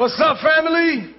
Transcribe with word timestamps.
What's 0.00 0.18
up, 0.18 0.38
family? 0.38 1.14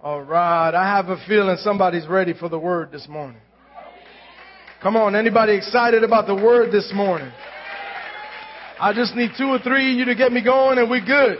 All 0.00 0.22
right, 0.22 0.70
I 0.72 0.96
have 0.96 1.08
a 1.08 1.16
feeling 1.26 1.56
somebody's 1.56 2.06
ready 2.06 2.32
for 2.32 2.48
the 2.48 2.60
word 2.60 2.92
this 2.92 3.08
morning. 3.08 3.40
Come 4.80 4.94
on, 4.94 5.16
anybody 5.16 5.56
excited 5.56 6.04
about 6.04 6.28
the 6.28 6.34
word 6.36 6.70
this 6.70 6.92
morning? 6.94 7.32
I 8.80 8.92
just 8.94 9.16
need 9.16 9.32
two 9.36 9.46
or 9.46 9.58
three 9.58 9.94
of 9.94 9.98
you 9.98 10.04
to 10.04 10.14
get 10.14 10.30
me 10.30 10.44
going 10.44 10.78
and 10.78 10.88
we're 10.88 11.04
good. 11.04 11.38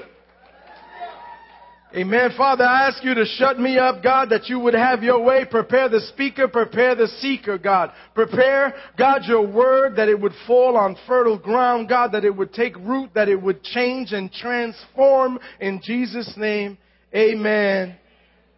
Amen. 1.96 2.30
Father, 2.36 2.64
I 2.64 2.88
ask 2.88 3.02
you 3.02 3.14
to 3.14 3.24
shut 3.24 3.58
me 3.58 3.78
up, 3.78 4.02
God, 4.02 4.28
that 4.28 4.48
you 4.48 4.58
would 4.58 4.74
have 4.74 5.02
your 5.02 5.22
way. 5.22 5.46
Prepare 5.50 5.88
the 5.88 6.00
speaker, 6.00 6.46
prepare 6.46 6.94
the 6.94 7.06
seeker, 7.06 7.56
God. 7.56 7.92
Prepare, 8.14 8.74
God, 8.98 9.22
your 9.26 9.46
word 9.46 9.96
that 9.96 10.08
it 10.08 10.20
would 10.20 10.34
fall 10.46 10.76
on 10.76 10.96
fertile 11.06 11.38
ground, 11.38 11.88
God, 11.88 12.12
that 12.12 12.26
it 12.26 12.36
would 12.36 12.52
take 12.52 12.76
root, 12.76 13.10
that 13.14 13.30
it 13.30 13.40
would 13.40 13.62
change 13.62 14.12
and 14.12 14.30
transform 14.30 15.38
in 15.60 15.80
Jesus' 15.82 16.34
name. 16.36 16.76
Amen. 17.14 17.96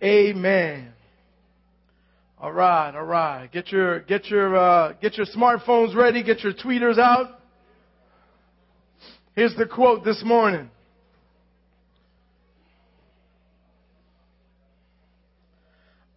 Amen. 0.03 0.93
All 2.41 2.53
right, 2.53 2.93
all 2.97 3.05
right. 3.05 3.49
Get 3.53 3.71
your 3.71 4.01
get 4.01 4.27
your 4.27 4.57
uh, 4.57 4.93
get 4.95 5.17
your 5.17 5.27
smartphones 5.27 5.95
ready. 5.95 6.25
Get 6.25 6.41
your 6.41 6.55
tweeters 6.55 6.99
out. 6.99 7.39
Here's 9.37 9.55
the 9.55 9.67
quote 9.67 10.05
this 10.05 10.23
morning. 10.25 10.71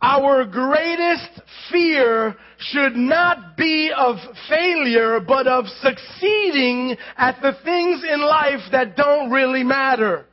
Our 0.03 0.43
greatest 0.43 1.41
fear 1.71 2.35
should 2.57 2.97
not 2.97 3.55
be 3.55 3.89
of 3.95 4.17
failure, 4.49 5.21
but 5.21 5.47
of 5.47 5.65
succeeding 5.81 6.97
at 7.15 7.41
the 7.41 7.53
things 7.63 8.03
in 8.03 8.19
life 8.19 8.59
that 8.73 8.97
don't 8.97 9.31
really 9.31 9.63
matter. 9.63 10.25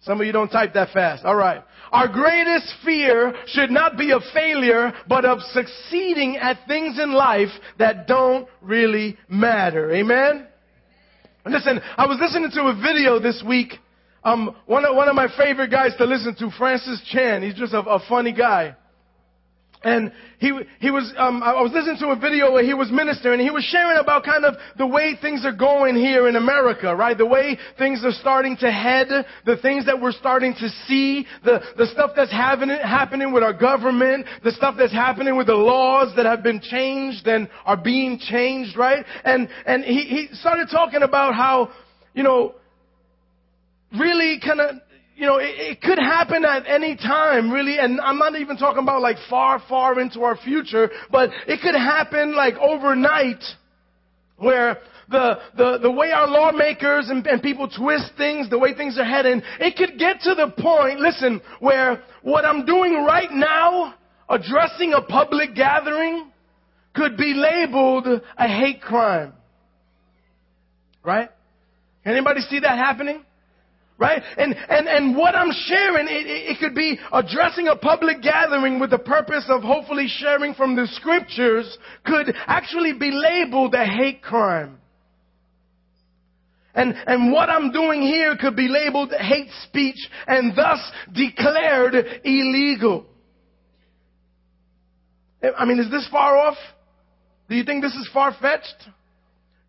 Some 0.00 0.18
of 0.18 0.26
you 0.26 0.32
don't 0.32 0.48
type 0.48 0.72
that 0.72 0.94
fast. 0.94 1.26
All 1.26 1.36
right. 1.36 1.62
Our 1.92 2.08
greatest 2.08 2.72
fear 2.82 3.34
should 3.46 3.70
not 3.70 3.98
be 3.98 4.12
of 4.12 4.22
failure, 4.32 4.90
but 5.06 5.26
of 5.26 5.40
succeeding 5.52 6.38
at 6.38 6.66
things 6.66 6.98
in 6.98 7.12
life 7.12 7.50
that 7.78 8.06
don't 8.06 8.48
really 8.62 9.18
matter. 9.28 9.92
Amen? 9.92 10.48
Listen, 11.44 11.80
I 11.96 12.06
was 12.06 12.18
listening 12.20 12.50
to 12.52 12.60
a 12.68 12.74
video 12.74 13.18
this 13.18 13.42
week. 13.46 13.74
Um, 14.22 14.54
one 14.66 14.84
of, 14.84 14.94
one 14.94 15.08
of 15.08 15.16
my 15.16 15.26
favorite 15.36 15.70
guys 15.70 15.90
to 15.98 16.04
listen 16.04 16.36
to, 16.36 16.50
Francis 16.56 17.02
Chan. 17.10 17.42
He's 17.42 17.54
just 17.54 17.74
a, 17.74 17.80
a 17.80 17.98
funny 18.08 18.32
guy. 18.32 18.76
And 19.84 20.12
he, 20.38 20.52
he 20.80 20.90
was, 20.90 21.12
um, 21.16 21.42
I 21.42 21.60
was 21.60 21.72
listening 21.72 21.98
to 22.00 22.08
a 22.08 22.16
video 22.16 22.52
where 22.52 22.64
he 22.64 22.74
was 22.74 22.90
ministering 22.90 23.40
and 23.40 23.42
he 23.42 23.50
was 23.50 23.64
sharing 23.64 23.98
about 23.98 24.24
kind 24.24 24.44
of 24.44 24.54
the 24.78 24.86
way 24.86 25.16
things 25.20 25.44
are 25.44 25.54
going 25.54 25.96
here 25.96 26.28
in 26.28 26.36
America, 26.36 26.94
right? 26.94 27.16
The 27.16 27.26
way 27.26 27.58
things 27.78 28.04
are 28.04 28.12
starting 28.12 28.56
to 28.58 28.70
head, 28.70 29.08
the 29.44 29.56
things 29.56 29.86
that 29.86 30.00
we're 30.00 30.12
starting 30.12 30.54
to 30.54 30.68
see, 30.86 31.26
the, 31.44 31.60
the 31.76 31.86
stuff 31.86 32.12
that's 32.14 32.30
happening, 32.30 32.78
happening 32.82 33.32
with 33.32 33.42
our 33.42 33.52
government, 33.52 34.26
the 34.44 34.52
stuff 34.52 34.76
that's 34.78 34.92
happening 34.92 35.36
with 35.36 35.46
the 35.48 35.54
laws 35.54 36.14
that 36.16 36.26
have 36.26 36.42
been 36.42 36.60
changed 36.60 37.26
and 37.26 37.48
are 37.64 37.76
being 37.76 38.18
changed, 38.18 38.76
right? 38.76 39.04
And, 39.24 39.48
and 39.66 39.84
he, 39.84 40.02
he 40.02 40.28
started 40.32 40.68
talking 40.70 41.02
about 41.02 41.34
how, 41.34 41.70
you 42.14 42.22
know, 42.22 42.54
really 43.98 44.40
kind 44.44 44.60
of 44.60 44.76
you 45.16 45.26
know, 45.26 45.38
it, 45.38 45.54
it, 45.58 45.80
could 45.82 45.98
happen 45.98 46.44
at 46.44 46.66
any 46.66 46.96
time, 46.96 47.50
really, 47.50 47.78
and 47.78 48.00
I'm 48.00 48.18
not 48.18 48.36
even 48.36 48.56
talking 48.56 48.82
about 48.82 49.02
like 49.02 49.16
far, 49.28 49.62
far 49.68 50.00
into 50.00 50.22
our 50.22 50.36
future, 50.36 50.90
but 51.10 51.30
it 51.46 51.60
could 51.60 51.74
happen 51.74 52.34
like 52.34 52.54
overnight 52.54 53.42
where 54.36 54.78
the, 55.10 55.38
the, 55.56 55.78
the 55.82 55.90
way 55.90 56.10
our 56.10 56.26
lawmakers 56.26 57.08
and, 57.08 57.26
and 57.26 57.42
people 57.42 57.68
twist 57.68 58.12
things, 58.16 58.50
the 58.50 58.58
way 58.58 58.74
things 58.74 58.98
are 58.98 59.04
heading, 59.04 59.42
it 59.60 59.76
could 59.76 59.98
get 59.98 60.20
to 60.22 60.34
the 60.34 60.52
point, 60.60 61.00
listen, 61.00 61.40
where 61.60 62.02
what 62.22 62.44
I'm 62.44 62.64
doing 62.64 63.04
right 63.04 63.30
now, 63.30 63.94
addressing 64.28 64.94
a 64.94 65.02
public 65.02 65.54
gathering, 65.54 66.30
could 66.94 67.16
be 67.16 67.34
labeled 67.34 68.06
a 68.36 68.48
hate 68.48 68.80
crime. 68.80 69.32
Right? 71.04 71.30
Anybody 72.04 72.40
see 72.40 72.60
that 72.60 72.78
happening? 72.78 73.24
Right? 73.98 74.22
And, 74.36 74.54
and, 74.68 74.88
and 74.88 75.16
what 75.16 75.36
I'm 75.36 75.52
sharing, 75.52 76.06
it, 76.08 76.26
it, 76.26 76.58
could 76.58 76.74
be 76.74 76.98
addressing 77.12 77.68
a 77.68 77.76
public 77.76 78.20
gathering 78.20 78.80
with 78.80 78.90
the 78.90 78.98
purpose 78.98 79.44
of 79.48 79.62
hopefully 79.62 80.08
sharing 80.08 80.54
from 80.54 80.74
the 80.74 80.88
scriptures 80.92 81.78
could 82.04 82.34
actually 82.46 82.94
be 82.94 83.12
labeled 83.12 83.74
a 83.74 83.84
hate 83.84 84.22
crime. 84.22 84.78
And, 86.74 86.94
and 87.06 87.32
what 87.32 87.50
I'm 87.50 87.70
doing 87.70 88.02
here 88.02 88.36
could 88.36 88.56
be 88.56 88.66
labeled 88.68 89.12
hate 89.12 89.50
speech 89.64 89.98
and 90.26 90.56
thus 90.56 90.80
declared 91.12 91.94
illegal. 92.24 93.06
I 95.56 95.64
mean, 95.64 95.78
is 95.78 95.90
this 95.90 96.08
far 96.10 96.36
off? 96.38 96.56
Do 97.48 97.56
you 97.56 97.64
think 97.64 97.82
this 97.82 97.94
is 97.94 98.08
far 98.12 98.34
fetched? 98.40 98.88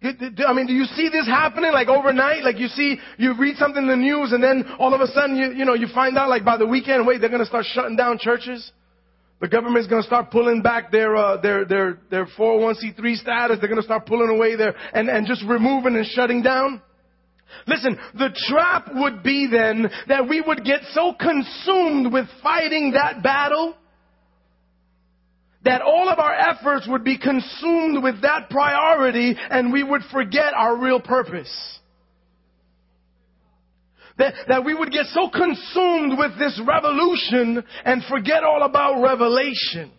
I 0.03 0.53
mean, 0.53 0.67
do 0.67 0.73
you 0.73 0.85
see 0.85 1.09
this 1.09 1.25
happening 1.25 1.71
like 1.71 1.87
overnight? 1.87 2.43
Like 2.43 2.59
you 2.59 2.67
see, 2.67 2.97
you 3.17 3.35
read 3.39 3.55
something 3.55 3.83
in 3.83 3.87
the 3.87 3.95
news 3.95 4.33
and 4.33 4.43
then 4.43 4.65
all 4.77 4.93
of 4.93 4.99
a 4.99 5.07
sudden 5.07 5.37
you, 5.37 5.51
you 5.53 5.65
know, 5.65 5.75
you 5.75 5.87
find 5.93 6.17
out 6.17 6.29
like 6.29 6.43
by 6.43 6.57
the 6.57 6.67
weekend, 6.67 7.07
wait, 7.07 7.21
they're 7.21 7.29
gonna 7.29 7.45
start 7.45 7.65
shutting 7.65 7.95
down 7.95 8.17
churches? 8.19 8.71
The 9.39 9.47
government's 9.47 9.87
gonna 9.87 10.03
start 10.03 10.29
pulling 10.29 10.61
back 10.61 10.91
their, 10.91 11.15
uh, 11.15 11.37
their, 11.37 11.65
their, 11.65 11.99
their 12.09 12.25
401c3 12.25 13.15
status. 13.15 13.59
They're 13.59 13.69
gonna 13.69 13.81
start 13.81 14.05
pulling 14.05 14.29
away 14.29 14.55
their, 14.57 14.75
and, 14.93 15.09
and 15.09 15.25
just 15.25 15.43
removing 15.47 15.95
and 15.95 16.05
shutting 16.05 16.41
down. 16.41 16.81
Listen, 17.67 17.97
the 18.15 18.29
trap 18.47 18.89
would 18.93 19.23
be 19.23 19.47
then 19.49 19.89
that 20.07 20.27
we 20.27 20.41
would 20.41 20.65
get 20.65 20.81
so 20.91 21.13
consumed 21.13 22.11
with 22.11 22.25
fighting 22.41 22.91
that 22.91 23.23
battle 23.23 23.75
that 25.66 25.81
all 25.81 26.09
of 26.09 26.19
our 26.19 26.34
efforts 26.34 26.88
would 26.88 27.03
be 27.03 27.18
consumed 27.18 28.03
with 28.03 28.22
that 28.22 28.50
priority 28.50 29.35
and 29.50 29.72
we 29.72 29.84
would 29.84 30.01
forget 30.12 30.53
our 30.53 30.75
real 30.78 31.00
purpose. 31.00 31.51
That, 34.18 34.34
that 34.47 34.66
we 34.66 34.75
would 34.75 34.91
get 34.91 35.07
so 35.07 35.29
consumed 35.29 36.18
with 36.19 36.38
this 36.38 36.62
revolution 36.66 37.63
and 37.84 38.03
forget 38.06 38.44
all 38.44 38.63
about 38.63 39.01
revelation. 39.01 39.91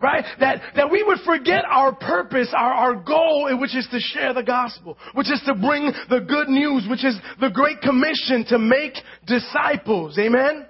Right? 0.00 0.24
That, 0.40 0.60
that 0.74 0.90
we 0.90 1.02
would 1.02 1.20
forget 1.24 1.64
our 1.64 1.94
purpose, 1.94 2.52
our, 2.54 2.72
our 2.72 2.94
goal, 2.96 3.48
eh, 3.50 3.54
which 3.54 3.76
is 3.76 3.86
to 3.90 4.00
share 4.00 4.34
the 4.34 4.42
gospel, 4.42 4.98
which 5.14 5.30
is 5.30 5.40
to 5.46 5.54
bring 5.54 5.92
the 6.10 6.20
good 6.20 6.48
news, 6.48 6.86
which 6.90 7.04
is 7.04 7.16
the 7.40 7.50
great 7.50 7.80
commission 7.80 8.44
to 8.48 8.58
make 8.58 8.94
disciples. 9.26 10.18
Amen? 10.18 10.66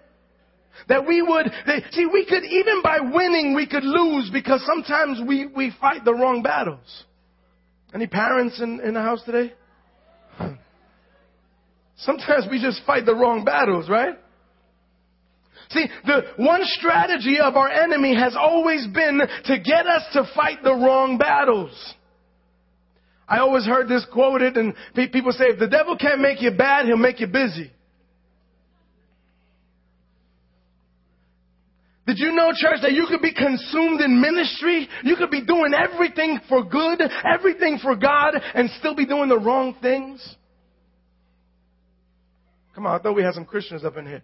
That 0.89 1.07
we 1.07 1.23
would, 1.23 1.51
see, 1.93 2.07
we 2.07 2.27
could, 2.27 2.45
even 2.45 2.83
by 2.83 2.99
winning, 3.01 3.55
we 3.55 3.67
could 3.67 3.85
lose 3.85 4.31
because 4.33 4.65
sometimes 4.67 5.21
we, 5.27 5.47
we 5.47 5.73
fight 5.81 6.05
the 6.05 6.15
wrong 6.15 6.43
battles. 6.43 7.05
Any 7.95 8.07
parents 8.07 8.61
in, 8.61 8.81
in 8.81 8.95
the 8.95 9.01
house 9.01 9.23
today? 9.25 9.53
Sometimes 11.97 12.47
we 12.51 12.61
just 12.61 12.83
fight 12.85 13.07
the 13.07 13.15
wrong 13.15 13.45
battles, 13.45 13.89
right? 13.89 14.19
See, 15.71 15.87
the 16.05 16.23
one 16.37 16.61
strategy 16.65 17.39
of 17.41 17.57
our 17.57 17.71
enemy 17.71 18.15
has 18.17 18.37
always 18.37 18.87
been 18.89 19.21
to 19.45 19.59
get 19.59 19.87
us 19.87 20.03
to 20.13 20.29
fight 20.35 20.63
the 20.63 20.75
wrong 20.75 21.19
battles. 21.19 21.95
I 23.27 23.39
always 23.39 23.65
heard 23.65 23.89
this 23.89 24.07
quoted 24.13 24.57
and 24.57 24.75
people 24.95 25.33
say, 25.33 25.47
if 25.47 25.59
the 25.59 25.69
devil 25.69 25.97
can't 25.97 26.21
make 26.21 26.43
you 26.43 26.51
bad, 26.51 26.87
he'll 26.87 26.97
make 26.97 27.21
you 27.21 27.27
busy. 27.27 27.73
Did 32.07 32.19
you 32.19 32.33
know, 32.33 32.53
church, 32.55 32.81
that 32.83 32.93
you 32.93 33.07
could 33.09 33.23
be 33.23 33.33
consumed 33.33 34.01
in 34.03 34.21
ministry? 34.21 34.89
You 35.05 35.17
could 35.17 35.31
be 35.31 35.45
doing 35.45 35.73
everything 35.73 36.39
for 36.49 36.63
good, 36.63 37.01
everything 37.25 37.79
for 37.83 37.97
God, 37.97 38.35
and 38.55 38.69
still 38.79 38.95
be 38.95 39.07
doing 39.07 39.31
the 39.31 39.39
wrong 39.39 39.75
things? 39.81 40.37
Come 42.75 42.87
on, 42.87 42.99
I 42.99 43.03
thought 43.03 43.15
we 43.15 43.23
had 43.23 43.35
some 43.35 43.47
Christians 43.47 43.85
up 43.85 43.97
in 43.97 44.07
here. 44.07 44.23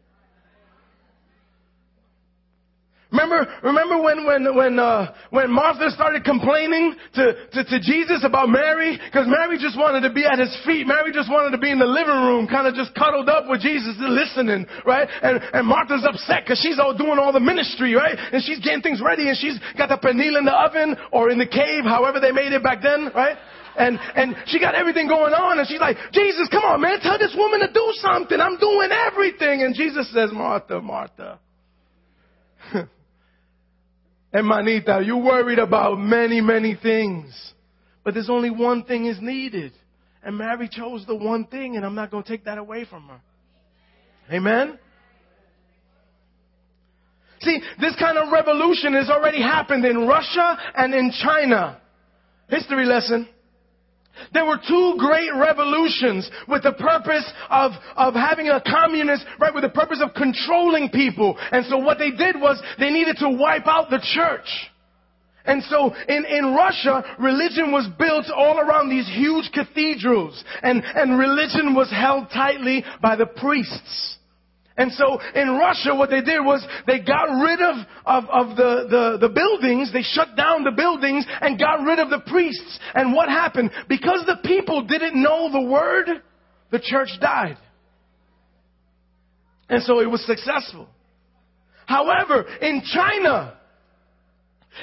Remember, 3.11 3.43
remember 3.65 3.99
when, 3.99 4.23
when, 4.23 4.55
when, 4.55 4.79
uh, 4.79 5.11
when 5.31 5.51
Martha 5.51 5.91
started 5.91 6.23
complaining 6.23 6.95
to, 7.15 7.25
to, 7.51 7.61
to 7.67 7.77
Jesus 7.83 8.23
about 8.23 8.49
Mary? 8.49 9.01
Cause 9.13 9.27
Mary 9.27 9.59
just 9.59 9.75
wanted 9.75 10.07
to 10.07 10.15
be 10.15 10.23
at 10.23 10.39
his 10.39 10.55
feet. 10.65 10.87
Mary 10.87 11.11
just 11.11 11.27
wanted 11.27 11.51
to 11.51 11.59
be 11.59 11.75
in 11.75 11.83
the 11.83 11.91
living 11.91 12.23
room, 12.23 12.47
kind 12.47 12.71
of 12.71 12.75
just 12.79 12.95
cuddled 12.95 13.29
up 13.29 13.51
with 13.51 13.67
Jesus 13.67 13.99
listening, 13.99 14.63
right? 14.87 15.11
And, 15.23 15.43
and 15.43 15.67
Martha's 15.67 16.07
upset 16.07 16.47
cause 16.47 16.63
she's 16.63 16.79
all 16.79 16.97
doing 16.97 17.19
all 17.19 17.35
the 17.35 17.43
ministry, 17.43 17.99
right? 17.99 18.15
And 18.15 18.43
she's 18.47 18.63
getting 18.63 18.81
things 18.81 19.03
ready 19.03 19.27
and 19.27 19.37
she's 19.37 19.59
got 19.75 19.91
the 19.91 19.99
pernil 19.99 20.39
in 20.39 20.47
the 20.47 20.55
oven 20.55 20.95
or 21.11 21.31
in 21.31 21.39
the 21.39 21.51
cave, 21.51 21.83
however 21.83 22.23
they 22.23 22.31
made 22.31 22.55
it 22.55 22.63
back 22.63 22.79
then, 22.79 23.11
right? 23.11 23.35
And, 23.75 23.99
and 24.15 24.39
she 24.47 24.63
got 24.63 24.79
everything 24.79 25.09
going 25.11 25.35
on 25.35 25.59
and 25.59 25.67
she's 25.67 25.83
like, 25.83 25.99
Jesus, 26.15 26.47
come 26.47 26.63
on 26.63 26.79
man, 26.79 27.03
tell 27.03 27.19
this 27.19 27.35
woman 27.35 27.59
to 27.59 27.73
do 27.75 27.87
something. 28.07 28.39
I'm 28.39 28.59
doing 28.59 28.95
everything. 28.95 29.67
And 29.67 29.75
Jesus 29.75 30.07
says, 30.15 30.31
Martha, 30.31 30.81
Martha. 30.81 31.41
Hermanita, 34.33 35.03
you 35.05 35.17
worried 35.19 35.59
about 35.59 35.99
many, 35.99 36.41
many 36.41 36.79
things. 36.81 37.53
But 38.05 38.15
there's 38.15 38.31
only 38.31 38.51
one 38.51 38.85
thing 38.85 39.07
is 39.07 39.19
needed. 39.21 39.73
And 40.23 40.37
Mary 40.37 40.69
chose 40.71 41.05
the 41.07 41.15
one 41.15 41.47
thing, 41.47 41.77
and 41.77 41.85
I'm 41.85 41.95
not 41.95 42.11
going 42.11 42.23
to 42.23 42.29
take 42.29 42.45
that 42.45 42.59
away 42.59 42.85
from 42.85 43.09
her. 43.09 43.21
Amen? 44.33 44.79
See, 47.41 47.59
this 47.81 47.97
kind 47.99 48.19
of 48.19 48.31
revolution 48.33 48.95
has 48.95 49.09
already 49.09 49.43
happened 49.43 49.85
in 49.85 50.07
Russia 50.07 50.59
and 50.77 50.95
in 50.95 51.11
China. 51.23 51.81
History 52.49 52.85
lesson. 52.85 53.29
There 54.33 54.45
were 54.45 54.59
two 54.67 54.95
great 54.99 55.31
revolutions 55.35 56.31
with 56.49 56.63
the 56.63 56.73
purpose 56.73 57.31
of, 57.49 57.73
of 57.97 58.15
having 58.15 58.49
a 58.49 58.61
communist, 58.61 59.25
right, 59.39 59.55
with 59.55 59.65
the 59.65 59.71
purpose 59.71 60.01
of 60.03 60.15
controlling 60.15 60.91
people. 60.91 61.37
And 61.53 61.65
so 61.67 61.79
what 61.79 61.99
they 61.99 62.11
did 62.11 62.37
was 62.41 62.61
they 62.79 62.91
needed 62.91 63.17
to 63.19 63.31
wipe 63.31 63.67
out 63.67 63.91
the 63.91 64.01
church. 64.15 64.49
And 65.45 65.63
so 65.65 65.95
in, 66.09 66.25
in 66.27 66.55
Russia, 66.55 67.03
religion 67.19 67.73
was 67.73 67.89
built 67.99 68.27
all 68.35 68.61
around 68.61 68.91
these 68.91 69.09
huge 69.09 69.51
cathedrals 69.53 70.43
and, 70.63 70.83
and 70.85 71.19
religion 71.19 71.75
was 71.75 71.91
held 71.91 72.29
tightly 72.31 72.85
by 73.01 73.17
the 73.17 73.27
priests. 73.27 74.19
And 74.81 74.91
so 74.93 75.21
in 75.35 75.59
Russia, 75.59 75.95
what 75.95 76.09
they 76.09 76.23
did 76.23 76.41
was 76.41 76.67
they 76.87 77.01
got 77.01 77.25
rid 77.25 77.61
of, 77.61 77.77
of, 78.07 78.25
of 78.31 78.57
the, 78.57 78.87
the, 78.89 79.29
the 79.29 79.29
buildings, 79.29 79.93
they 79.93 80.01
shut 80.01 80.35
down 80.39 80.65
the 80.65 80.71
buildings 80.71 81.27
and 81.43 81.59
got 81.59 81.83
rid 81.83 81.99
of 81.99 82.09
the 82.09 82.21
priests. 82.27 82.79
And 82.95 83.13
what 83.13 83.29
happened? 83.29 83.73
Because 83.91 84.25
the 84.25 84.39
people 84.43 84.85
didn't 84.85 85.23
know 85.23 85.53
the 85.53 85.71
word, 85.71 86.09
the 86.71 86.81
church 86.83 87.11
died. 87.21 87.59
And 89.69 89.83
so 89.83 90.01
it 90.01 90.11
was 90.11 90.25
successful. 90.25 90.89
However, 91.85 92.47
in 92.63 92.81
China, 92.91 93.59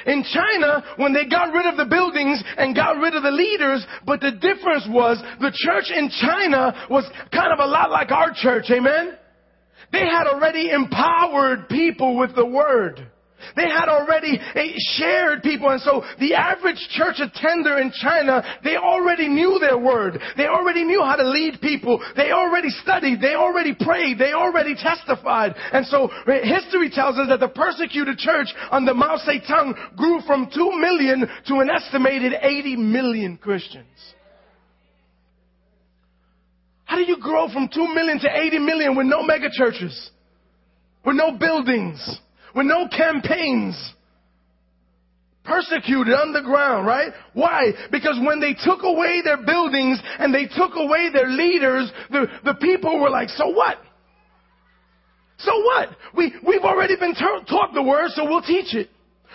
in 0.05 0.23
China, 0.31 0.83
when 0.97 1.11
they 1.11 1.25
got 1.25 1.51
rid 1.51 1.65
of 1.65 1.75
the 1.75 1.85
buildings 1.85 2.43
and 2.55 2.75
got 2.75 2.97
rid 2.97 3.15
of 3.15 3.23
the 3.23 3.31
leaders, 3.31 3.83
but 4.05 4.21
the 4.21 4.33
difference 4.33 4.85
was 4.89 5.17
the 5.39 5.51
church 5.55 5.89
in 5.89 6.11
China 6.21 6.85
was 6.87 7.03
kind 7.33 7.51
of 7.51 7.57
a 7.57 7.65
lot 7.65 7.89
like 7.89 8.11
our 8.11 8.31
church, 8.35 8.65
amen? 8.69 9.17
They 9.91 10.05
had 10.05 10.27
already 10.27 10.69
empowered 10.69 11.69
people 11.69 12.17
with 12.17 12.35
the 12.35 12.45
word. 12.45 13.07
They 13.55 13.69
had 13.69 13.87
already 13.87 14.39
eh, 14.39 14.73
shared 14.97 15.43
people. 15.43 15.69
And 15.69 15.81
so 15.81 16.03
the 16.19 16.33
average 16.33 16.79
church 16.91 17.19
attender 17.19 17.77
in 17.77 17.91
China, 17.91 18.43
they 18.63 18.75
already 18.75 19.27
knew 19.27 19.59
their 19.59 19.77
word. 19.77 20.19
They 20.35 20.47
already 20.47 20.83
knew 20.83 21.01
how 21.03 21.15
to 21.15 21.27
lead 21.27 21.61
people. 21.61 22.03
They 22.15 22.31
already 22.31 22.69
studied. 22.69 23.21
They 23.21 23.35
already 23.35 23.75
prayed. 23.79 24.17
They 24.17 24.33
already 24.33 24.75
testified. 24.75 25.55
And 25.71 25.85
so 25.85 26.09
eh, 26.27 26.41
history 26.43 26.89
tells 26.89 27.17
us 27.17 27.27
that 27.29 27.39
the 27.39 27.47
persecuted 27.47 28.17
church 28.17 28.47
under 28.71 28.93
Mao 28.93 29.17
Zedong 29.17 29.95
grew 29.95 30.21
from 30.25 30.49
2 30.53 30.71
million 30.79 31.27
to 31.47 31.55
an 31.59 31.69
estimated 31.69 32.33
80 32.41 32.75
million 32.75 33.37
Christians. 33.37 33.87
How 36.87 36.95
do 36.95 37.03
you 37.03 37.19
grow 37.19 37.49
from 37.49 37.69
2 37.71 37.93
million 37.93 38.17
to 38.19 38.29
80 38.33 38.59
million 38.59 38.95
with 38.95 39.05
no 39.07 39.21
mega 39.21 39.49
churches? 39.51 40.09
With 41.05 41.17
no 41.17 41.37
buildings? 41.37 42.19
With 42.55 42.65
no 42.65 42.87
campaigns? 42.87 43.93
Persecuted 45.43 46.13
underground, 46.13 46.87
right? 46.87 47.11
Why? 47.33 47.71
Because 47.91 48.17
when 48.25 48.39
they 48.39 48.53
took 48.53 48.83
away 48.83 49.21
their 49.21 49.45
buildings 49.45 50.01
and 50.17 50.33
they 50.33 50.45
took 50.45 50.71
away 50.75 51.09
their 51.11 51.27
leaders, 51.29 51.91
the, 52.09 52.27
the 52.45 52.53
people 52.55 52.99
were 53.01 53.09
like, 53.09 53.29
so 53.29 53.49
what? 53.49 53.77
So 55.39 55.51
what? 55.63 55.89
We, 56.15 56.33
we've 56.45 56.63
already 56.63 56.95
been 56.95 57.15
taught 57.15 57.73
the 57.73 57.83
word, 57.83 58.11
so 58.15 58.23
we'll 58.23 58.41
teach 58.41 58.73
it. 58.73 58.89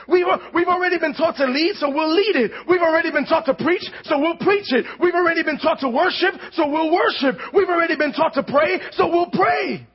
We've, 0.09 0.27
we've 0.55 0.69
already 0.69 0.99
been 0.99 1.15
taught 1.15 1.37
to 1.37 1.47
lead, 1.47 1.77
so 1.77 1.91
we'll 1.91 2.15
lead 2.15 2.37
it. 2.37 2.51
We've 2.69 2.83
already 2.83 3.11
been 3.11 3.27
taught 3.27 3.47
to 3.47 3.55
preach, 3.55 3.85
so 4.05 4.19
we'll 4.19 4.37
preach 4.37 4.73
it. 4.73 4.87
We've 5.01 5.15
already 5.15 5.43
been 5.43 5.59
taught 5.59 5.81
to 5.81 5.89
worship, 5.89 6.35
so 6.53 6.69
we'll 6.69 6.93
worship. 6.93 7.39
We've 7.55 7.69
already 7.69 7.97
been 7.97 8.13
taught 8.13 8.35
to 8.35 8.43
pray, 8.43 8.81
so 8.93 9.09
we'll 9.09 9.31
pray. 9.31 9.87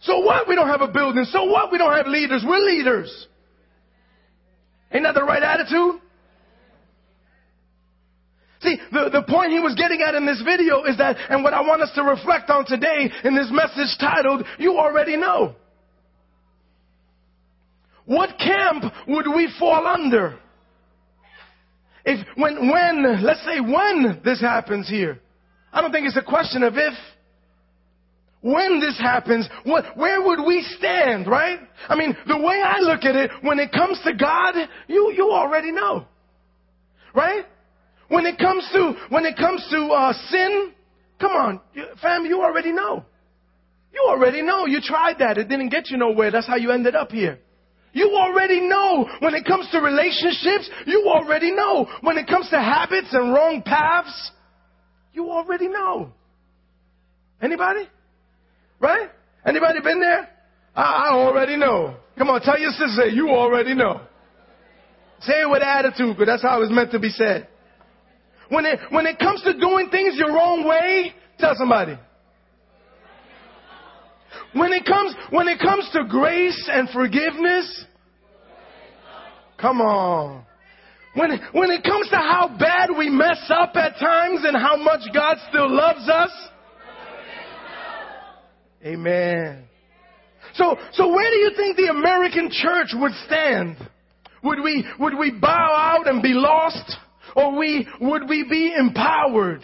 So 0.00 0.18
what? 0.20 0.48
We 0.48 0.54
don't 0.54 0.68
have 0.68 0.80
a 0.80 0.88
building. 0.88 1.24
So 1.30 1.44
what? 1.44 1.70
We 1.70 1.78
don't 1.78 1.94
have 1.94 2.06
leaders. 2.06 2.44
We're 2.46 2.58
leaders. 2.58 3.28
Ain't 4.92 5.04
that 5.04 5.14
the 5.14 5.24
right 5.24 5.42
attitude? 5.42 6.00
See, 8.60 8.76
the, 8.92 9.10
the 9.10 9.22
point 9.22 9.50
he 9.50 9.58
was 9.58 9.74
getting 9.74 10.02
at 10.02 10.14
in 10.14 10.24
this 10.24 10.40
video 10.42 10.84
is 10.84 10.96
that, 10.98 11.16
and 11.28 11.42
what 11.42 11.52
I 11.52 11.62
want 11.62 11.82
us 11.82 11.90
to 11.96 12.02
reflect 12.02 12.48
on 12.48 12.64
today 12.64 13.10
in 13.24 13.34
this 13.34 13.50
message 13.50 13.96
titled, 13.98 14.44
You 14.58 14.78
Already 14.78 15.16
Know. 15.16 15.56
What 18.06 18.38
camp 18.38 18.84
would 19.08 19.26
we 19.28 19.52
fall 19.58 19.86
under? 19.86 20.38
If, 22.04 22.26
when, 22.36 22.68
when, 22.68 23.22
let's 23.22 23.44
say 23.44 23.60
when 23.60 24.20
this 24.24 24.40
happens 24.40 24.88
here. 24.88 25.20
I 25.72 25.80
don't 25.80 25.92
think 25.92 26.06
it's 26.06 26.16
a 26.16 26.22
question 26.22 26.62
of 26.62 26.74
if. 26.76 26.94
When 28.40 28.80
this 28.80 28.98
happens, 28.98 29.48
what, 29.62 29.96
where 29.96 30.20
would 30.20 30.40
we 30.44 30.66
stand, 30.76 31.28
right? 31.28 31.60
I 31.88 31.94
mean, 31.94 32.16
the 32.26 32.38
way 32.38 32.60
I 32.60 32.80
look 32.80 33.04
at 33.04 33.14
it, 33.14 33.30
when 33.42 33.60
it 33.60 33.70
comes 33.70 34.00
to 34.04 34.14
God, 34.14 34.56
you, 34.88 35.12
you 35.16 35.30
already 35.30 35.70
know. 35.70 36.06
Right? 37.14 37.44
When 38.08 38.26
it 38.26 38.38
comes 38.38 38.68
to, 38.72 38.94
when 39.10 39.24
it 39.26 39.36
comes 39.36 39.64
to, 39.70 39.86
uh, 39.86 40.12
sin, 40.28 40.72
come 41.20 41.30
on, 41.30 41.60
fam, 42.02 42.26
you 42.26 42.42
already 42.42 42.72
know. 42.72 43.04
You 43.94 44.06
already 44.08 44.42
know. 44.42 44.66
You 44.66 44.80
tried 44.80 45.20
that. 45.20 45.38
It 45.38 45.48
didn't 45.48 45.68
get 45.68 45.90
you 45.90 45.96
nowhere. 45.96 46.32
That's 46.32 46.46
how 46.46 46.56
you 46.56 46.72
ended 46.72 46.96
up 46.96 47.12
here. 47.12 47.38
You 47.92 48.16
already 48.16 48.60
know 48.60 49.06
when 49.20 49.34
it 49.34 49.44
comes 49.44 49.68
to 49.72 49.78
relationships. 49.80 50.70
You 50.86 51.04
already 51.08 51.52
know 51.52 51.86
when 52.00 52.16
it 52.16 52.26
comes 52.26 52.48
to 52.50 52.56
habits 52.56 53.08
and 53.12 53.32
wrong 53.32 53.62
paths. 53.64 54.30
You 55.12 55.30
already 55.30 55.68
know. 55.68 56.12
Anybody? 57.40 57.88
Right? 58.80 59.10
Anybody 59.44 59.80
been 59.82 60.00
there? 60.00 60.28
I, 60.74 61.10
already 61.12 61.56
know. 61.56 61.96
Come 62.16 62.30
on, 62.30 62.40
tell 62.40 62.58
your 62.58 62.70
sister, 62.70 63.06
you 63.06 63.28
already 63.28 63.74
know. 63.74 64.00
Say 65.20 65.42
it 65.42 65.50
with 65.50 65.62
attitude, 65.62 66.16
because 66.16 66.26
that's 66.26 66.42
how 66.42 66.62
it's 66.62 66.72
meant 66.72 66.92
to 66.92 66.98
be 66.98 67.10
said. 67.10 67.46
When 68.48 68.64
it, 68.64 68.78
when 68.90 69.06
it 69.06 69.18
comes 69.18 69.42
to 69.42 69.58
doing 69.58 69.88
things 69.90 70.16
your 70.16 70.36
own 70.38 70.66
way, 70.66 71.12
tell 71.38 71.54
somebody. 71.56 71.98
When 74.54 74.72
it 74.72 74.84
comes, 74.84 75.14
when 75.30 75.48
it 75.48 75.58
comes 75.58 75.88
to 75.92 76.04
grace 76.04 76.68
and 76.70 76.88
forgiveness, 76.90 77.84
come 79.58 79.80
on. 79.80 80.44
When, 81.14 81.30
when 81.52 81.70
it 81.70 81.84
comes 81.84 82.08
to 82.08 82.16
how 82.16 82.56
bad 82.58 82.90
we 82.96 83.10
mess 83.10 83.50
up 83.50 83.76
at 83.76 83.98
times 83.98 84.40
and 84.44 84.56
how 84.56 84.76
much 84.76 85.00
God 85.12 85.36
still 85.50 85.70
loves 85.70 86.08
us, 86.08 86.30
Amen. 88.84 89.64
So, 90.54 90.76
so 90.92 91.08
where 91.08 91.30
do 91.30 91.36
you 91.36 91.52
think 91.56 91.76
the 91.76 91.88
American 91.90 92.50
church 92.50 92.88
would 92.94 93.12
stand? 93.26 93.76
Would 94.42 94.60
we, 94.62 94.84
would 94.98 95.16
we 95.16 95.30
bow 95.30 95.96
out 95.96 96.08
and 96.08 96.20
be 96.20 96.32
lost? 96.34 96.96
Or 97.36 97.56
we, 97.56 97.86
would 98.00 98.28
we 98.28 98.44
be 98.48 98.74
empowered? 98.76 99.62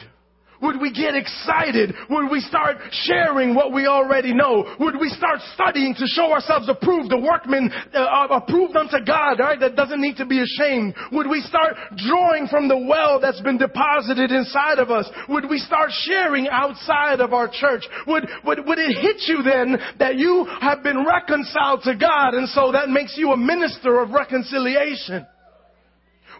Would 0.61 0.81
we 0.81 0.93
get 0.93 1.15
excited? 1.15 1.95
Would 2.11 2.31
we 2.31 2.41
start 2.41 2.79
sharing 2.91 3.55
what 3.55 3.73
we 3.73 3.87
already 3.87 4.35
know? 4.35 4.75
Would 4.81 4.97
we 5.01 5.09
start 5.11 5.41
studying 5.55 5.95
to 5.95 6.07
show 6.07 6.33
ourselves 6.33 6.69
approved, 6.69 7.11
the 7.11 7.19
workmen 7.19 7.71
uh, 7.95 8.27
approved 8.31 8.77
unto 8.77 9.05
God, 9.05 9.39
right? 9.39 9.61
That 9.61 9.77
doesn't 9.77 10.01
need 10.01 10.17
to 10.17 10.27
be 10.27 10.43
ashamed. 10.43 10.95
Would 11.13 11.29
we 11.29 11.41
start 11.43 11.77
drawing 11.97 12.49
from 12.49 12.67
the 12.67 12.79
well 12.79 13.21
that's 13.21 13.41
been 13.41 13.59
deposited 13.59 14.33
inside 14.33 14.79
of 14.79 14.91
us? 14.91 15.09
Would 15.29 15.49
we 15.49 15.59
start 15.59 15.91
sharing 15.93 16.49
outside 16.49 17.21
of 17.21 17.33
our 17.33 17.49
church? 17.49 17.87
Would, 18.07 18.29
would, 18.45 18.67
would 18.67 18.79
it 18.79 18.99
hit 18.99 19.23
you 19.27 19.43
then 19.43 19.79
that 19.99 20.17
you 20.17 20.47
have 20.61 20.83
been 20.83 21.05
reconciled 21.07 21.83
to 21.85 21.95
God 21.95 22.35
and 22.35 22.49
so 22.49 22.73
that 22.73 22.89
makes 22.89 23.17
you 23.17 23.31
a 23.31 23.37
minister 23.37 24.01
of 24.01 24.11
reconciliation? 24.11 25.27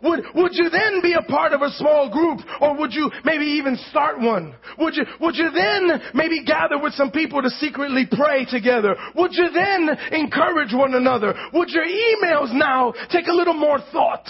Would, 0.03 0.25
would 0.35 0.53
you 0.55 0.71
then 0.71 1.01
be 1.03 1.15
a 1.15 1.23
part 1.23 1.53
of 1.53 1.63
a 1.63 1.71
small 1.71 2.11
group 2.11 2.41
or 2.61 2.77
would 2.77 2.93
you 2.93 3.11
maybe 3.25 3.45
even 3.45 3.77
start 3.91 4.21
one? 4.21 4.55
Would 4.79 4.95
you, 4.97 5.05
would 5.21 5.37
you 5.37 5.51
then 5.51 6.01
maybe 6.15 6.45
gather 6.45 6.79
with 6.81 6.93
some 6.95 7.11
people 7.11 7.43
to 7.43 7.51
secretly 7.51 8.07
pray 8.11 8.45
together? 8.45 8.95
Would 9.17 9.33
you 9.35 9.51
then 9.53 9.89
encourage 10.13 10.73
one 10.73 10.95
another? 10.95 11.35
Would 11.53 11.71
your 11.71 11.87
emails 11.87 12.53
now 12.53 12.93
take 13.11 13.27
a 13.27 13.33
little 13.33 13.55
more 13.55 13.79
thought? 13.93 14.29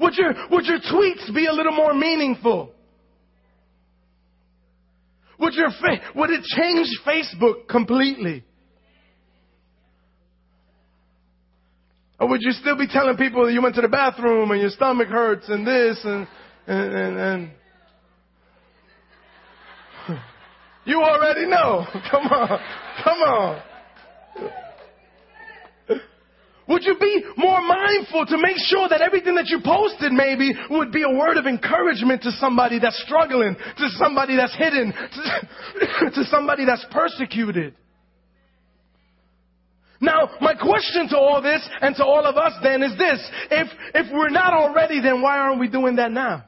Would 0.00 0.14
your, 0.14 0.34
would 0.50 0.66
your 0.66 0.80
tweets 0.80 1.32
be 1.34 1.46
a 1.46 1.52
little 1.52 1.72
more 1.72 1.94
meaningful? 1.94 2.72
Would 5.38 5.54
your, 5.54 5.70
fa- 5.70 6.00
would 6.14 6.30
it 6.30 6.42
change 6.44 6.88
Facebook 7.06 7.68
completely? 7.68 8.44
Or 12.20 12.28
would 12.28 12.42
you 12.42 12.52
still 12.52 12.76
be 12.76 12.86
telling 12.86 13.16
people 13.16 13.46
that 13.46 13.52
you 13.52 13.62
went 13.62 13.74
to 13.74 13.80
the 13.80 13.88
bathroom 13.88 14.50
and 14.50 14.60
your 14.60 14.70
stomach 14.70 15.08
hurts 15.08 15.48
and 15.48 15.66
this 15.66 16.00
and, 16.04 16.28
and, 16.66 16.94
and, 16.94 17.18
and 17.18 17.50
you 20.84 21.02
already 21.02 21.46
know. 21.46 21.86
Come 22.10 22.26
on. 22.26 22.60
Come 23.02 23.18
on. 23.18 23.62
Would 26.66 26.82
you 26.84 26.96
be 26.98 27.24
more 27.36 27.60
mindful 27.60 28.24
to 28.26 28.38
make 28.38 28.56
sure 28.56 28.88
that 28.88 29.02
everything 29.02 29.34
that 29.34 29.48
you 29.48 29.60
posted 29.62 30.12
maybe 30.12 30.52
would 30.70 30.92
be 30.92 31.02
a 31.02 31.14
word 31.14 31.36
of 31.36 31.46
encouragement 31.46 32.22
to 32.22 32.30
somebody 32.32 32.78
that's 32.78 33.00
struggling, 33.04 33.54
to 33.54 33.88
somebody 33.98 34.36
that's 34.36 34.56
hidden, 34.56 34.92
to, 34.92 36.10
to 36.14 36.24
somebody 36.24 36.64
that's 36.64 36.86
persecuted? 36.90 37.74
Now, 40.00 40.28
my 40.40 40.54
question 40.54 41.08
to 41.10 41.16
all 41.16 41.40
this 41.40 41.66
and 41.80 41.94
to 41.96 42.04
all 42.04 42.24
of 42.24 42.36
us 42.36 42.52
then 42.62 42.82
is 42.82 42.96
this. 42.98 43.30
If, 43.50 43.68
if 43.94 44.12
we're 44.12 44.30
not 44.30 44.52
already, 44.52 45.00
then 45.00 45.22
why 45.22 45.38
aren't 45.38 45.60
we 45.60 45.68
doing 45.68 45.96
that 45.96 46.10
now? 46.10 46.44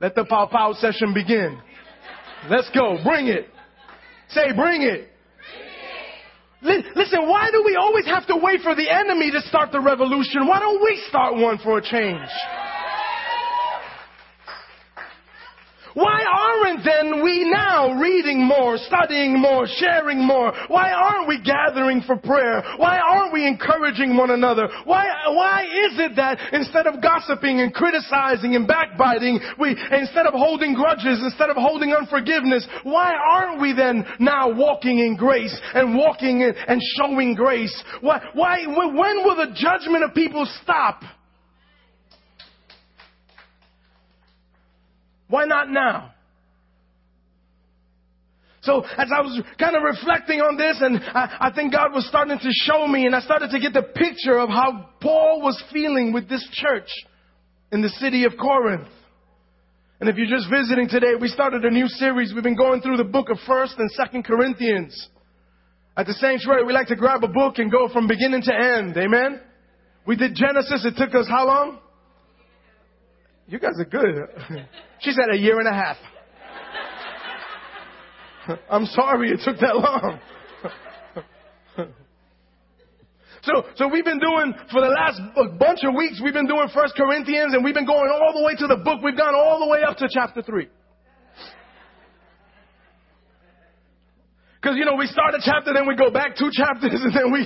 Let 0.00 0.14
the 0.14 0.24
pow 0.24 0.46
pow 0.46 0.74
session 0.74 1.14
begin. 1.14 1.58
Let's 2.50 2.68
go. 2.74 2.98
Bring 3.02 3.28
it. 3.28 3.48
Say, 4.28 4.52
bring 4.54 4.82
it. 4.82 5.08
Listen, 6.62 7.28
why 7.28 7.50
do 7.52 7.62
we 7.64 7.76
always 7.76 8.06
have 8.06 8.26
to 8.26 8.36
wait 8.36 8.62
for 8.62 8.74
the 8.74 8.88
enemy 8.90 9.30
to 9.30 9.40
start 9.42 9.70
the 9.70 9.80
revolution? 9.80 10.46
Why 10.46 10.60
don't 10.60 10.82
we 10.82 11.02
start 11.08 11.36
one 11.36 11.58
for 11.58 11.78
a 11.78 11.82
change? 11.82 12.28
Why 15.94 16.24
aren't 16.26 16.84
then 16.84 17.22
we 17.22 17.48
now 17.50 18.00
reading 18.00 18.44
more, 18.44 18.76
studying 18.78 19.40
more, 19.40 19.66
sharing 19.66 20.24
more? 20.26 20.52
Why 20.68 20.90
aren't 20.90 21.28
we 21.28 21.40
gathering 21.40 22.02
for 22.02 22.16
prayer? 22.16 22.62
Why 22.76 22.98
aren't 22.98 23.32
we 23.32 23.46
encouraging 23.46 24.16
one 24.16 24.30
another? 24.30 24.68
Why, 24.84 25.06
why 25.28 25.62
is 25.62 25.98
it 25.98 26.16
that 26.16 26.38
instead 26.52 26.86
of 26.86 27.00
gossiping 27.00 27.60
and 27.60 27.72
criticizing 27.72 28.56
and 28.56 28.66
backbiting, 28.66 29.38
we, 29.58 29.70
instead 29.70 30.26
of 30.26 30.34
holding 30.34 30.74
grudges, 30.74 31.20
instead 31.22 31.50
of 31.50 31.56
holding 31.56 31.92
unforgiveness, 31.92 32.66
why 32.82 33.12
aren't 33.14 33.60
we 33.60 33.72
then 33.72 34.04
now 34.18 34.52
walking 34.52 34.98
in 34.98 35.16
grace 35.16 35.56
and 35.74 35.96
walking 35.96 36.40
in, 36.40 36.54
and 36.66 36.80
showing 36.98 37.34
grace? 37.34 37.84
Why, 38.00 38.20
why, 38.34 38.66
when 38.66 39.24
will 39.24 39.36
the 39.36 39.54
judgment 39.54 40.02
of 40.02 40.14
people 40.14 40.46
stop? 40.62 41.02
Why 45.34 45.46
not 45.46 45.68
now? 45.68 46.14
So 48.60 48.82
as 48.84 49.08
I 49.12 49.20
was 49.20 49.42
kind 49.58 49.74
of 49.74 49.82
reflecting 49.82 50.38
on 50.38 50.56
this 50.56 50.76
and 50.80 51.00
I, 51.02 51.48
I, 51.50 51.52
think 51.52 51.72
God 51.72 51.92
was 51.92 52.06
starting 52.06 52.38
to 52.38 52.50
show 52.62 52.86
me 52.86 53.04
and 53.04 53.16
I 53.16 53.20
started 53.20 53.50
to 53.50 53.58
get 53.58 53.72
the 53.72 53.82
picture 53.82 54.38
of 54.38 54.48
how 54.48 54.90
Paul 55.02 55.42
was 55.42 55.60
feeling 55.72 56.12
with 56.12 56.28
this 56.28 56.48
church 56.52 56.88
in 57.72 57.82
the 57.82 57.88
city 57.88 58.26
of 58.26 58.34
Corinth. 58.40 58.86
And 59.98 60.08
if 60.08 60.14
you're 60.16 60.30
just 60.30 60.48
visiting 60.48 60.88
today, 60.88 61.18
we 61.20 61.26
started 61.26 61.64
a 61.64 61.70
new 61.70 61.88
series. 61.88 62.32
We've 62.32 62.44
been 62.44 62.54
going 62.54 62.80
through 62.80 62.98
the 62.98 63.02
book 63.04 63.28
of 63.28 63.38
1st 63.38 63.74
and 63.78 63.90
2nd 63.98 64.24
Corinthians. 64.24 65.08
At 65.96 66.06
the 66.06 66.14
sanctuary, 66.14 66.62
we 66.62 66.72
like 66.72 66.86
to 66.88 66.96
grab 66.96 67.24
a 67.24 67.28
book 67.28 67.58
and 67.58 67.72
go 67.72 67.88
from 67.92 68.06
beginning 68.06 68.42
to 68.42 68.54
end. 68.54 68.96
Amen? 68.96 69.40
We 70.06 70.14
did 70.14 70.36
Genesis. 70.36 70.86
It 70.86 70.94
took 70.96 71.12
us 71.16 71.26
how 71.28 71.48
long? 71.48 71.80
You 73.46 73.58
guys 73.58 73.78
are 73.78 73.84
good. 73.84 74.16
She 75.00 75.10
said 75.12 75.26
a 75.30 75.36
year 75.36 75.58
and 75.58 75.68
a 75.68 75.72
half. 75.74 75.96
I'm 78.70 78.86
sorry 78.86 79.28
it 79.30 79.40
took 79.44 79.58
that 79.60 79.76
long. 79.76 80.18
So, 83.44 83.52
so 83.76 83.88
we've 83.88 84.06
been 84.06 84.20
doing, 84.20 84.54
for 84.72 84.80
the 84.80 84.88
last 84.88 85.20
bunch 85.60 85.80
of 85.84 85.92
weeks, 85.94 86.18
we've 86.24 86.32
been 86.32 86.48
doing 86.48 86.66
First 86.72 86.96
Corinthians 86.96 87.52
and 87.52 87.62
we've 87.62 87.74
been 87.74 87.84
going 87.84 88.08
all 88.08 88.32
the 88.32 88.42
way 88.42 88.56
to 88.56 88.66
the 88.66 88.80
book. 88.80 89.02
We've 89.04 89.16
gone 89.16 89.34
all 89.34 89.60
the 89.60 89.68
way 89.68 89.82
up 89.86 89.98
to 89.98 90.08
chapter 90.08 90.40
3. 90.40 90.66
Because, 94.56 94.78
you 94.78 94.86
know, 94.86 94.96
we 94.96 95.04
start 95.08 95.34
a 95.34 95.44
chapter, 95.44 95.74
then 95.74 95.86
we 95.86 95.94
go 95.94 96.10
back 96.10 96.40
two 96.40 96.48
chapters, 96.56 96.96
and 97.04 97.12
then 97.12 97.28
we, 97.30 97.44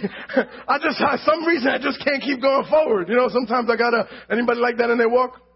I 0.68 0.78
just, 0.78 1.02
for 1.02 1.18
some 1.26 1.44
reason, 1.44 1.66
I 1.66 1.78
just 1.82 1.98
can't 1.98 2.22
keep 2.22 2.40
going 2.40 2.70
forward. 2.70 3.08
You 3.08 3.16
know, 3.16 3.26
sometimes 3.26 3.68
I 3.68 3.74
gotta, 3.74 4.06
anybody 4.30 4.60
like 4.60 4.76
that 4.78 4.90
in 4.90 4.98
their 4.98 5.08
walk? 5.08 5.47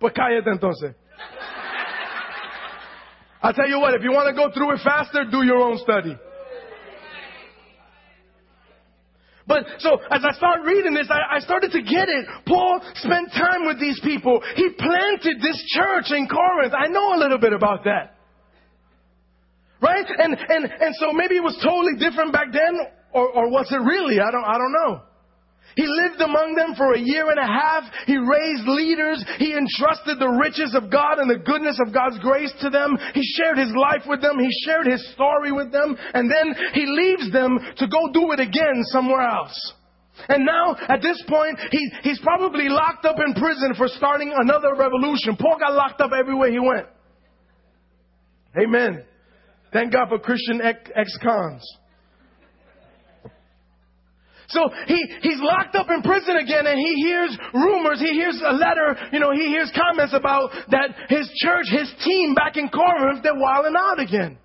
Pues 0.00 0.14
cállate 0.14 0.50
entonces. 0.50 0.94
I'll 3.42 3.52
tell 3.54 3.68
you 3.68 3.78
what, 3.78 3.94
if 3.94 4.02
you 4.02 4.12
want 4.12 4.28
to 4.28 4.34
go 4.34 4.50
through 4.52 4.72
it 4.74 4.80
faster, 4.82 5.24
do 5.30 5.44
your 5.44 5.58
own 5.58 5.78
study. 5.78 6.16
But 9.46 9.64
so 9.78 9.98
as 10.10 10.22
I 10.24 10.32
start 10.32 10.60
reading 10.64 10.94
this, 10.94 11.08
I, 11.10 11.36
I, 11.36 11.40
started 11.40 11.72
to 11.72 11.82
get 11.82 12.08
it. 12.08 12.26
Paul 12.46 12.80
spent 12.94 13.32
time 13.32 13.66
with 13.66 13.80
these 13.80 13.98
people. 14.00 14.40
He 14.54 14.70
planted 14.78 15.42
this 15.42 15.58
church 15.74 16.12
in 16.16 16.28
Corinth. 16.28 16.72
I 16.72 16.86
know 16.86 17.16
a 17.16 17.18
little 17.18 17.38
bit 17.38 17.52
about 17.52 17.84
that. 17.84 18.14
Right? 19.82 20.06
And 20.06 20.36
and 20.36 20.64
and 20.64 20.94
so 21.00 21.12
maybe 21.12 21.36
it 21.36 21.42
was 21.42 21.58
totally 21.64 21.96
different 21.98 22.32
back 22.32 22.52
then, 22.52 22.78
or, 23.12 23.26
or 23.28 23.50
was 23.50 23.66
it 23.72 23.80
really? 23.80 24.20
I 24.20 24.30
don't 24.30 24.44
I 24.44 24.58
don't 24.58 24.72
know. 24.72 25.02
He 25.76 25.86
lived 25.86 26.20
among 26.20 26.54
them 26.56 26.74
for 26.74 26.94
a 26.94 27.00
year 27.00 27.30
and 27.30 27.38
a 27.38 27.46
half. 27.46 27.84
He 28.06 28.18
raised 28.18 28.66
leaders. 28.66 29.24
He 29.38 29.54
entrusted 29.54 30.18
the 30.18 30.34
riches 30.40 30.74
of 30.74 30.90
God 30.90 31.18
and 31.18 31.30
the 31.30 31.42
goodness 31.42 31.78
of 31.84 31.94
God's 31.94 32.18
grace 32.18 32.52
to 32.60 32.70
them. 32.70 32.98
He 33.14 33.22
shared 33.38 33.58
his 33.58 33.72
life 33.74 34.02
with 34.06 34.20
them. 34.20 34.38
He 34.38 34.50
shared 34.66 34.86
his 34.86 35.02
story 35.14 35.52
with 35.52 35.70
them. 35.70 35.96
And 36.14 36.30
then 36.30 36.54
he 36.74 36.86
leaves 36.86 37.30
them 37.32 37.58
to 37.78 37.86
go 37.86 38.10
do 38.12 38.32
it 38.32 38.40
again 38.40 38.82
somewhere 38.90 39.22
else. 39.22 39.54
And 40.28 40.44
now, 40.44 40.76
at 40.88 41.00
this 41.00 41.22
point, 41.28 41.58
he, 41.70 41.90
he's 42.02 42.20
probably 42.20 42.68
locked 42.68 43.06
up 43.06 43.16
in 43.24 43.32
prison 43.34 43.74
for 43.76 43.88
starting 43.88 44.32
another 44.36 44.74
revolution. 44.76 45.36
Paul 45.38 45.56
got 45.58 45.72
locked 45.72 46.00
up 46.00 46.10
everywhere 46.12 46.50
he 46.50 46.58
went. 46.58 46.86
Amen. 48.60 49.04
Thank 49.72 49.92
God 49.92 50.08
for 50.08 50.18
Christian 50.18 50.60
ex-cons. 50.60 51.62
So 54.50 54.68
he, 54.86 54.98
he's 55.22 55.40
locked 55.40 55.74
up 55.76 55.88
in 55.90 56.02
prison 56.02 56.36
again 56.36 56.66
and 56.66 56.78
he 56.78 56.94
hears 57.02 57.36
rumors, 57.54 58.00
he 58.00 58.10
hears 58.10 58.40
a 58.44 58.52
letter, 58.52 58.96
you 59.12 59.20
know, 59.20 59.32
he 59.32 59.46
hears 59.46 59.70
comments 59.74 60.14
about 60.14 60.50
that 60.70 60.90
his 61.08 61.30
church, 61.42 61.66
his 61.70 61.90
team 62.04 62.34
back 62.34 62.56
in 62.56 62.68
Corinth, 62.68 63.22
they're 63.22 63.34
wilding 63.34 63.74
out 63.78 64.00
again. 64.00 64.38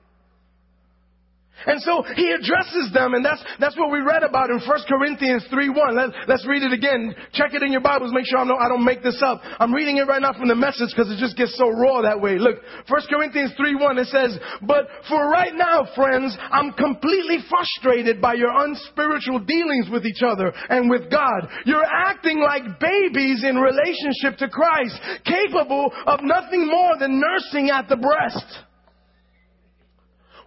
And 1.66 1.82
so 1.82 2.04
he 2.16 2.30
addresses 2.30 2.92
them, 2.94 3.16
and 3.16 3.24
that's, 3.24 3.42
that's 3.60 3.78
what 3.78 3.90
we 3.90 4.00
read 4.00 4.24
about 4.24 4.52
in 4.52 4.60
1 4.60 4.68
Corinthians 4.88 5.48
3.1. 5.50 5.96
Let, 5.96 6.28
let's 6.28 6.46
read 6.46 6.62
it 6.62 6.74
again. 6.74 7.16
Check 7.34 7.54
it 7.54 7.64
in 7.64 7.72
your 7.72 7.82
Bibles. 7.82 8.12
Make 8.14 8.28
sure 8.28 8.40
I'm 8.40 8.52
I 8.52 8.70
don't 8.70 8.86
make 8.86 9.02
this 9.02 9.22
up. 9.24 9.42
I'm 9.60 9.74
reading 9.74 9.98
it 9.98 10.08
right 10.08 10.22
now 10.22 10.34
from 10.34 10.48
the 10.48 10.56
message 10.56 10.94
because 10.94 11.10
it 11.10 11.18
just 11.18 11.38
gets 11.38 11.58
so 11.58 11.70
raw 11.70 12.02
that 12.04 12.22
way. 12.22 12.38
Look, 12.38 12.62
1 12.88 13.02
Corinthians 13.10 13.52
3.1, 13.58 13.98
it 13.98 14.08
says, 14.08 14.38
But 14.62 14.86
for 15.10 15.30
right 15.30 15.54
now, 15.56 15.88
friends, 15.96 16.38
I'm 16.52 16.74
completely 16.74 17.40
frustrated 17.50 18.22
by 18.22 18.36
your 18.36 18.52
unspiritual 18.54 19.40
dealings 19.40 19.90
with 19.90 20.06
each 20.06 20.22
other 20.22 20.54
and 20.70 20.90
with 20.90 21.10
God. 21.10 21.50
You're 21.66 21.86
acting 21.86 22.42
like 22.42 22.80
babies 22.80 23.44
in 23.44 23.56
relationship 23.58 24.38
to 24.40 24.50
Christ, 24.50 25.00
capable 25.26 25.92
of 26.06 26.20
nothing 26.22 26.68
more 26.68 26.98
than 27.00 27.20
nursing 27.20 27.70
at 27.72 27.90
the 27.90 27.98
breast. 27.98 28.65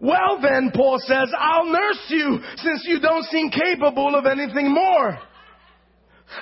Well 0.00 0.38
then, 0.40 0.71
Paul 0.75 0.99
says, 1.00 1.28
I'll 1.37 1.67
nurse 1.67 2.05
you 2.09 2.38
since 2.57 2.85
you 2.87 3.00
don't 3.00 3.25
seem 3.25 3.50
capable 3.50 4.14
of 4.14 4.26
anything 4.26 4.73
more. 4.73 5.19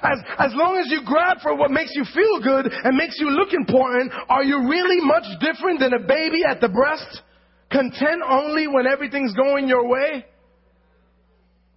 As, 0.03 0.19
as 0.39 0.53
long 0.55 0.79
as 0.79 0.91
you 0.91 1.03
grab 1.05 1.39
for 1.43 1.57
what 1.57 1.71
makes 1.71 1.93
you 1.95 2.05
feel 2.13 2.41
good 2.43 2.73
and 2.73 2.97
makes 2.97 3.17
you 3.19 3.31
look 3.31 3.53
important, 3.53 4.13
are 4.29 4.43
you 4.43 4.69
really 4.69 5.01
much 5.01 5.25
different 5.41 5.81
than 5.81 5.95
a 5.95 6.01
baby 6.01 6.43
at 6.47 6.61
the 6.61 6.69
breast? 6.69 7.23
Content 7.71 8.23
only 8.29 8.67
when 8.67 8.87
everything's 8.87 9.33
going 9.35 9.69
your 9.69 9.89
way? 9.89 10.27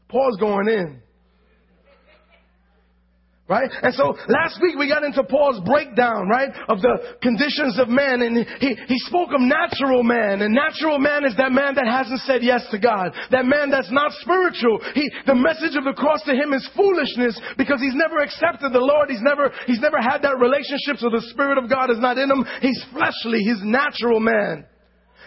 Paul's 0.10 0.38
going 0.40 0.68
in. 0.68 1.02
Right? 3.50 3.66
And 3.82 3.90
so 3.98 4.14
last 4.30 4.62
week 4.62 4.78
we 4.78 4.86
got 4.86 5.02
into 5.02 5.26
Paul's 5.26 5.58
breakdown, 5.66 6.30
right, 6.30 6.54
of 6.70 6.86
the 6.86 7.18
conditions 7.18 7.82
of 7.82 7.90
man 7.90 8.22
and 8.22 8.46
he, 8.46 8.78
he 8.78 8.98
spoke 9.10 9.34
of 9.34 9.42
natural 9.42 10.06
man 10.06 10.46
and 10.46 10.54
natural 10.54 11.02
man 11.02 11.26
is 11.26 11.34
that 11.42 11.50
man 11.50 11.74
that 11.74 11.90
hasn't 11.90 12.22
said 12.30 12.46
yes 12.46 12.62
to 12.70 12.78
God. 12.78 13.10
That 13.34 13.50
man 13.50 13.74
that's 13.74 13.90
not 13.90 14.14
spiritual. 14.22 14.78
He, 14.94 15.10
the 15.26 15.34
message 15.34 15.74
of 15.74 15.82
the 15.82 15.98
cross 15.98 16.22
to 16.30 16.38
him 16.38 16.54
is 16.54 16.62
foolishness 16.78 17.42
because 17.58 17.82
he's 17.82 17.98
never 17.98 18.22
accepted 18.22 18.70
the 18.70 18.86
Lord. 18.86 19.10
He's 19.10 19.26
never, 19.26 19.50
he's 19.66 19.82
never 19.82 19.98
had 19.98 20.22
that 20.22 20.38
relationship 20.38 21.02
so 21.02 21.10
the 21.10 21.26
Spirit 21.34 21.58
of 21.58 21.74
God 21.74 21.90
is 21.90 21.98
not 21.98 22.22
in 22.22 22.30
him. 22.30 22.46
He's 22.62 22.78
fleshly. 22.94 23.42
He's 23.42 23.66
natural 23.66 24.22
man. 24.22 24.70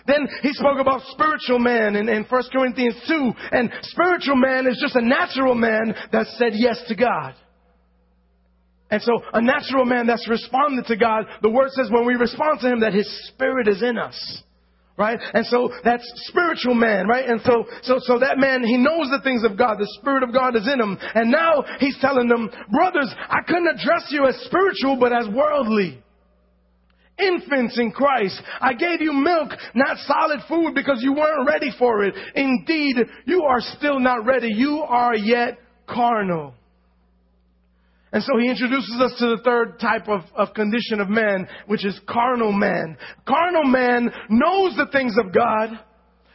Then 0.06 0.30
he 0.42 0.54
spoke 0.54 0.78
about 0.78 1.02
spiritual 1.10 1.58
man 1.58 1.96
in, 1.96 2.08
in 2.08 2.22
1 2.22 2.42
Corinthians 2.54 3.02
2 3.08 3.32
and 3.50 3.66
spiritual 3.82 4.36
man 4.36 4.70
is 4.70 4.78
just 4.78 4.94
a 4.94 5.02
natural 5.02 5.58
man 5.58 5.90
that 6.12 6.26
said 6.38 6.54
yes 6.54 6.78
to 6.86 6.94
God. 6.94 7.34
And 8.92 9.02
so 9.02 9.22
a 9.32 9.40
natural 9.40 9.86
man 9.86 10.06
that's 10.06 10.28
responded 10.28 10.86
to 10.86 10.96
God, 10.96 11.24
the 11.40 11.50
word 11.50 11.70
says 11.72 11.88
when 11.90 12.06
we 12.06 12.14
respond 12.14 12.60
to 12.60 12.68
him 12.68 12.80
that 12.80 12.92
his 12.94 13.08
spirit 13.28 13.66
is 13.66 13.82
in 13.82 13.98
us. 13.98 14.42
Right? 14.98 15.18
And 15.32 15.46
so 15.46 15.72
that's 15.82 16.04
spiritual 16.28 16.74
man, 16.74 17.08
right? 17.08 17.26
And 17.26 17.40
so, 17.40 17.64
so, 17.82 17.96
so 18.00 18.18
that 18.18 18.36
man, 18.38 18.62
he 18.62 18.76
knows 18.76 19.08
the 19.08 19.22
things 19.24 19.42
of 19.42 19.56
God. 19.56 19.78
The 19.78 19.88
Spirit 19.98 20.22
of 20.22 20.34
God 20.34 20.54
is 20.54 20.68
in 20.68 20.78
him. 20.78 20.98
And 21.14 21.32
now 21.32 21.64
he's 21.80 21.96
telling 21.98 22.28
them, 22.28 22.50
brothers, 22.70 23.12
I 23.18 23.38
couldn't 23.48 23.68
address 23.68 24.08
you 24.10 24.26
as 24.26 24.36
spiritual, 24.44 24.98
but 25.00 25.10
as 25.10 25.26
worldly. 25.34 26.04
infants 27.18 27.78
in 27.78 27.92
Christ. 27.92 28.40
I 28.60 28.74
gave 28.74 29.00
you 29.00 29.12
milk, 29.12 29.50
not 29.74 29.96
solid 29.98 30.40
food 30.48 30.74
because 30.74 30.98
you 31.02 31.12
weren't 31.14 31.46
ready 31.46 31.70
for 31.78 32.04
it. 32.04 32.14
Indeed, 32.34 32.96
you 33.26 33.42
are 33.44 33.60
still 33.60 33.98
not 33.98 34.24
ready. 34.26 34.50
You 34.52 34.80
are 34.86 35.16
yet 35.16 35.58
carnal. 35.88 36.54
And 38.12 38.22
so 38.22 38.38
he 38.38 38.50
introduces 38.50 39.00
us 39.00 39.14
to 39.18 39.36
the 39.36 39.42
third 39.42 39.80
type 39.80 40.06
of, 40.06 40.20
of 40.34 40.54
condition 40.54 41.00
of 41.00 41.08
man, 41.08 41.48
which 41.66 41.84
is 41.84 41.98
carnal 42.06 42.52
man. 42.52 42.98
Carnal 43.26 43.64
man 43.64 44.12
knows 44.28 44.76
the 44.76 44.88
things 44.92 45.16
of 45.18 45.32
God. 45.32 45.70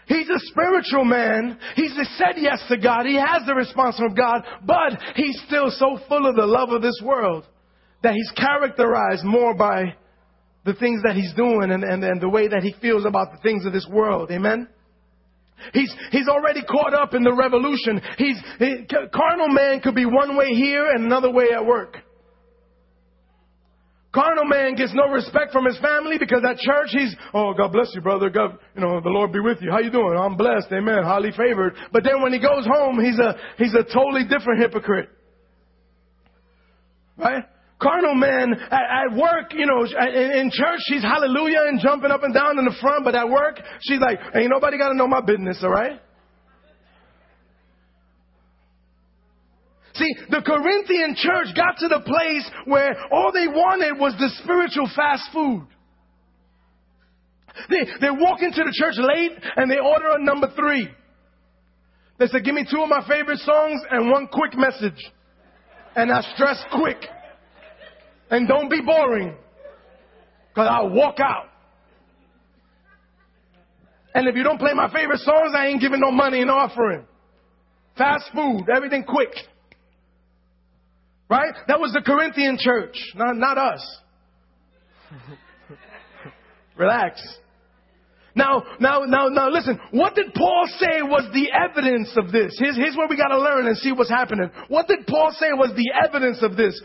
He's 0.08 0.30
a 0.30 0.40
spiritual 0.40 1.06
man. 1.06 1.60
He's 1.76 1.94
said 2.18 2.36
yes 2.38 2.64
to 2.70 2.78
God. 2.78 3.06
He 3.06 3.16
has 3.16 3.46
the 3.46 3.54
response 3.54 3.98
from 3.98 4.16
God, 4.16 4.44
but 4.66 4.98
he's 5.16 5.40
still 5.46 5.70
so 5.70 6.00
full 6.08 6.26
of 6.28 6.36
the 6.36 6.48
love 6.48 6.70
of 6.70 6.82
this 6.82 7.00
world 7.04 7.46
that 8.02 8.14
he's 8.14 8.32
characterized 8.32 9.24
more 9.24 9.54
by 9.54 9.96
the 10.66 10.74
things 10.74 11.02
that 11.04 11.16
he's 11.16 11.34
doing 11.36 11.72
and, 11.72 11.84
and, 11.84 12.04
and 12.04 12.22
the 12.22 12.30
way 12.30 12.48
that 12.48 12.64
he 12.64 12.74
feels 12.82 13.06
about 13.06 13.32
the 13.32 13.38
things 13.44 13.66
of 13.66 13.74
this 13.74 13.88
world. 13.90 14.32
Amen? 14.32 14.68
He's, 15.74 15.94
he's 16.12 16.28
already 16.28 16.64
caught 16.64 16.94
up 16.94 17.14
in 17.14 17.24
the 17.24 17.34
revolution. 17.34 18.02
He's, 18.18 18.38
he, 18.60 18.86
carnal 19.14 19.50
man 19.50 19.82
could 19.82 19.96
be 19.96 20.06
one 20.06 20.38
way 20.38 20.50
here 20.50 20.90
and 20.92 21.06
another 21.06 21.32
way 21.32 21.48
at 21.54 21.66
work. 21.66 21.98
Carnal 24.14 24.46
man 24.46 24.76
gets 24.76 24.94
no 24.96 25.12
respect 25.12 25.52
from 25.52 25.66
his 25.66 25.78
family 25.80 26.18
because 26.18 26.42
at 26.48 26.58
church 26.58 26.90
he's, 26.92 27.16
oh, 27.34 27.54
God 27.54 27.72
bless 27.72 27.92
you, 27.94 28.02
brother. 28.02 28.30
God, 28.30 28.58
you 28.74 28.82
know, 28.82 29.00
the 29.02 29.10
Lord 29.10 29.32
be 29.32 29.40
with 29.40 29.58
you. 29.62 29.70
How 29.70 29.80
you 29.80 29.92
doing? 29.92 30.18
I'm 30.18 30.38
blessed. 30.38 30.68
Amen. 30.72 31.04
Highly 31.04 31.32
favored. 31.38 31.76
But 31.92 32.04
then 32.04 32.22
when 32.22 32.34
he 32.34 32.40
goes 32.40 32.66
home, 32.66 33.00
he's 33.04 33.20
a, 33.20 33.36
he's 33.58 33.74
a 33.74 33.84
totally 33.84 34.24
different 34.24 34.62
hypocrite. 34.62 35.10
Right? 37.18 37.44
Carnal 37.80 38.16
man 38.16 38.54
at, 38.54 39.12
at 39.12 39.16
work, 39.16 39.54
you 39.54 39.66
know, 39.66 39.86
in, 39.86 40.32
in 40.32 40.52
church, 40.52 40.80
she's 40.88 41.04
hallelujah 41.04 41.62
and 41.68 41.80
jumping 41.80 42.10
up 42.10 42.24
and 42.24 42.34
down 42.34 42.58
in 42.58 42.66
the 42.66 42.76
front, 42.82 43.04
but 43.04 43.14
at 43.14 43.30
work, 43.30 43.60
she's 43.82 44.00
like, 44.00 44.20
ain't 44.36 44.50
nobody 44.50 44.78
got 44.78 44.90
to 44.90 44.96
know 44.96 45.08
my 45.08 45.22
business, 45.22 45.60
alright? 45.64 46.02
See, 49.94 50.16
the 50.30 50.42
Corinthian 50.46 51.16
church 51.16 51.56
got 51.56 51.78
to 51.80 51.88
the 51.88 52.02
place 52.02 52.50
where 52.66 52.96
all 53.12 53.32
they 53.32 53.48
wanted 53.48 54.00
was 54.00 54.14
the 54.20 54.30
spiritual 54.44 54.90
fast 54.96 55.24
food. 55.34 55.68
They, 57.70 57.86
they 58.02 58.12
walk 58.12 58.42
into 58.42 58.64
the 58.64 58.74
church 58.74 58.96
late 58.98 59.32
and 59.56 59.70
they 59.70 59.80
order 59.80 60.12
a 60.12 60.24
number 60.24 60.52
three. 60.56 60.90
They 62.20 62.28
said, 62.28 62.44
give 62.44 62.54
me 62.54 62.66
two 62.70 62.82
of 62.82 62.90
my 62.90 63.08
favorite 63.08 63.40
songs 63.40 63.82
and 63.90 64.12
one 64.12 64.28
quick 64.28 64.56
message. 64.56 65.04
And 65.96 66.12
I 66.12 66.22
stress 66.36 66.64
quick. 66.72 66.98
And 68.30 68.48
don't 68.48 68.70
be 68.70 68.82
boring. 68.82 69.36
Cause 70.56 70.68
I'll 70.70 70.90
walk 70.90 71.20
out. 71.20 71.46
And 74.14 74.28
if 74.28 74.36
you 74.36 74.44
don't 74.44 74.58
play 74.58 74.74
my 74.74 74.92
favorite 74.92 75.20
songs, 75.20 75.54
I 75.56 75.68
ain't 75.68 75.80
giving 75.80 76.00
no 76.00 76.12
money 76.12 76.42
in 76.42 76.50
offering. 76.50 77.06
Fast 77.98 78.32
food, 78.34 78.66
everything 78.76 79.04
quick. 79.04 79.30
Right? 81.30 81.54
That 81.68 81.80
was 81.80 81.94
the 81.94 82.02
Corinthian 82.02 82.58
church, 82.60 82.98
not, 83.16 83.36
not 83.36 83.58
us. 83.58 83.98
Relax. 86.78 87.22
Now, 88.34 88.64
now, 88.80 89.02
now, 89.02 89.30
now 89.30 89.50
listen, 89.50 89.80
what 89.92 90.16
did 90.16 90.34
Paul 90.34 90.68
say 90.80 91.02
was 91.02 91.28
the 91.34 91.52
evidence 91.52 92.12
of 92.18 92.32
this? 92.32 92.56
Here's, 92.60 92.76
here's 92.76 92.96
where 92.96 93.08
we 93.08 93.18
gotta 93.18 93.40
learn 93.40 93.68
and 93.68 93.76
see 93.78 93.92
what's 93.92 94.10
happening. 94.10 94.50
What 94.68 94.88
did 94.88 95.08
Paul 95.08 95.36
say 95.40 95.48
was 95.54 95.72
the 95.76 95.92
evidence 96.08 96.44
of 96.44 96.56
this? 96.56 96.80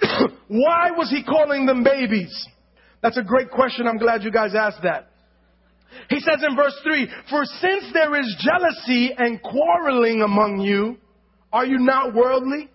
Why 0.48 0.90
was 0.96 1.10
he 1.10 1.22
calling 1.22 1.66
them 1.66 1.84
babies? 1.84 2.48
That's 3.02 3.18
a 3.18 3.22
great 3.22 3.50
question. 3.50 3.86
I'm 3.86 3.98
glad 3.98 4.22
you 4.22 4.30
guys 4.30 4.54
asked 4.54 4.82
that. 4.82 5.10
He 6.10 6.20
says 6.20 6.42
in 6.46 6.56
verse 6.56 6.78
3, 6.82 7.08
For 7.30 7.44
since 7.44 7.84
there 7.92 8.18
is 8.18 8.36
jealousy 8.40 9.12
and 9.16 9.40
quarreling 9.42 10.22
among 10.22 10.60
you, 10.60 10.96
are 11.52 11.64
you 11.64 11.78
not 11.78 12.14
worldly? 12.14 12.68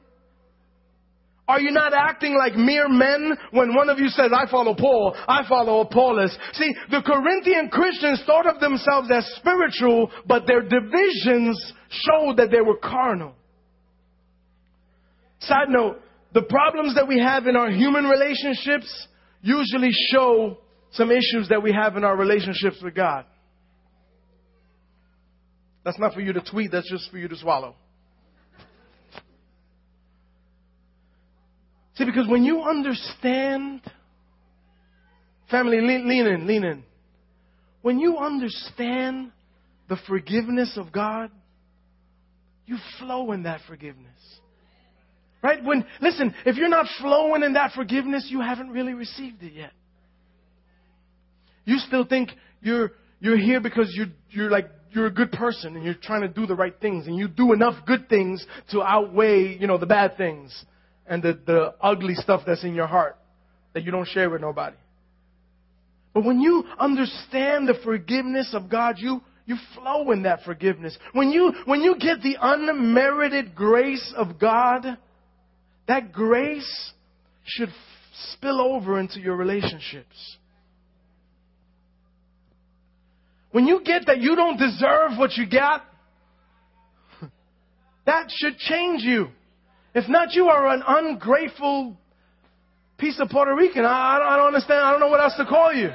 Are 1.49 1.59
you 1.59 1.71
not 1.71 1.93
acting 1.93 2.37
like 2.37 2.55
mere 2.55 2.87
men 2.87 3.35
when 3.51 3.73
one 3.73 3.89
of 3.89 3.97
you 3.97 4.07
says, 4.09 4.29
I 4.31 4.49
follow 4.51 4.75
Paul, 4.75 5.15
I 5.27 5.41
follow 5.49 5.81
Apollos? 5.81 6.37
See, 6.53 6.71
the 6.91 7.01
Corinthian 7.01 7.69
Christians 7.69 8.21
thought 8.27 8.45
of 8.45 8.59
themselves 8.59 9.09
as 9.11 9.25
spiritual, 9.37 10.11
but 10.27 10.45
their 10.45 10.61
divisions 10.61 11.73
showed 11.89 12.37
that 12.37 12.51
they 12.51 12.61
were 12.61 12.77
carnal. 12.77 13.33
Side 15.39 15.69
note, 15.69 15.99
the 16.33 16.43
problems 16.43 16.95
that 16.95 17.07
we 17.07 17.19
have 17.19 17.47
in 17.47 17.55
our 17.55 17.69
human 17.71 18.05
relationships 18.05 19.07
usually 19.41 19.91
show 20.11 20.57
some 20.91 21.11
issues 21.11 21.49
that 21.49 21.61
we 21.63 21.71
have 21.71 21.97
in 21.97 22.03
our 22.03 22.15
relationships 22.15 22.77
with 22.83 22.95
God. 22.95 23.25
That's 25.83 25.99
not 25.99 26.13
for 26.13 26.21
you 26.21 26.33
to 26.33 26.41
tweet, 26.41 26.71
that's 26.71 26.89
just 26.89 27.09
for 27.09 27.17
you 27.17 27.27
to 27.27 27.35
swallow. 27.35 27.75
See, 31.95 32.05
because 32.05 32.27
when 32.27 32.43
you 32.43 32.61
understand, 32.61 33.81
family, 35.49 35.81
lean, 35.81 36.09
in, 36.09 36.47
lean 36.47 36.63
in. 36.63 36.83
When 37.81 37.99
you 37.99 38.17
understand 38.17 39.31
the 39.89 39.97
forgiveness 40.07 40.77
of 40.77 40.91
God, 40.91 41.29
you 42.65 42.77
flow 42.99 43.31
in 43.31 43.43
that 43.43 43.61
forgiveness. 43.67 44.39
Right? 45.41 45.63
When, 45.63 45.85
listen, 46.01 46.33
if 46.45 46.57
you're 46.57 46.69
not 46.69 46.85
flowing 46.99 47.43
in 47.43 47.53
that 47.53 47.71
forgiveness, 47.71 48.27
you 48.29 48.41
haven't 48.41 48.71
really 48.71 48.93
received 48.93 49.41
it 49.41 49.53
yet. 49.53 49.71
You 51.65 51.77
still 51.79 52.05
think 52.05 52.31
you're, 52.61 52.91
you're 53.19 53.37
here 53.37 53.61
because 53.61 53.93
you're, 53.95 54.07
you're 54.31 54.49
like, 54.49 54.69
you're 54.91 55.05
a 55.05 55.11
good 55.11 55.31
person 55.31 55.75
and 55.75 55.85
you're 55.85 55.93
trying 55.93 56.21
to 56.21 56.27
do 56.27 56.45
the 56.45 56.55
right 56.55 56.73
things 56.81 57.07
and 57.07 57.15
you 57.15 57.27
do 57.27 57.53
enough 57.53 57.85
good 57.85 58.09
things 58.09 58.45
to 58.71 58.81
outweigh, 58.81 59.55
you 59.57 59.67
know, 59.67 59.77
the 59.77 59.85
bad 59.85 60.17
things 60.17 60.65
and 61.07 61.21
the, 61.21 61.39
the 61.45 61.75
ugly 61.79 62.15
stuff 62.15 62.41
that's 62.45 62.63
in 62.63 62.73
your 62.73 62.87
heart 62.87 63.17
that 63.73 63.83
you 63.83 63.91
don't 63.91 64.07
share 64.07 64.29
with 64.29 64.41
nobody. 64.41 64.77
But 66.13 66.25
when 66.25 66.41
you 66.41 66.65
understand 66.79 67.67
the 67.67 67.75
forgiveness 67.83 68.49
of 68.53 68.69
God, 68.69 68.95
you, 68.97 69.21
you 69.45 69.55
flow 69.75 70.11
in 70.11 70.23
that 70.23 70.43
forgiveness. 70.43 70.97
When 71.13 71.29
you, 71.29 71.53
when 71.65 71.81
you 71.81 71.95
get 71.99 72.21
the 72.21 72.35
unmerited 72.41 73.53
grace 73.53 74.13
of 74.17 74.39
God, 74.39 74.97
that 75.89 76.13
grace 76.13 76.93
should 77.43 77.69
spill 78.33 78.61
over 78.61 78.99
into 78.99 79.19
your 79.19 79.35
relationships. 79.35 80.37
When 83.51 83.65
you 83.65 83.81
get 83.83 84.05
that 84.05 84.19
you 84.19 84.35
don't 84.35 84.57
deserve 84.57 85.17
what 85.17 85.35
you 85.35 85.49
got, 85.49 85.83
that 88.05 88.27
should 88.29 88.57
change 88.59 89.01
you. 89.01 89.29
If 89.95 90.07
not, 90.07 90.33
you 90.33 90.45
are 90.45 90.67
an 90.67 90.83
ungrateful 90.87 91.97
piece 92.99 93.19
of 93.19 93.29
Puerto 93.29 93.55
Rican. 93.55 93.83
I, 93.83 94.19
I, 94.21 94.37
don't 94.37 94.47
understand. 94.47 94.81
I 94.81 94.91
don't 94.91 94.99
know 94.99 95.07
what 95.07 95.19
else 95.19 95.37
to 95.37 95.45
call 95.45 95.73
you. 95.73 95.89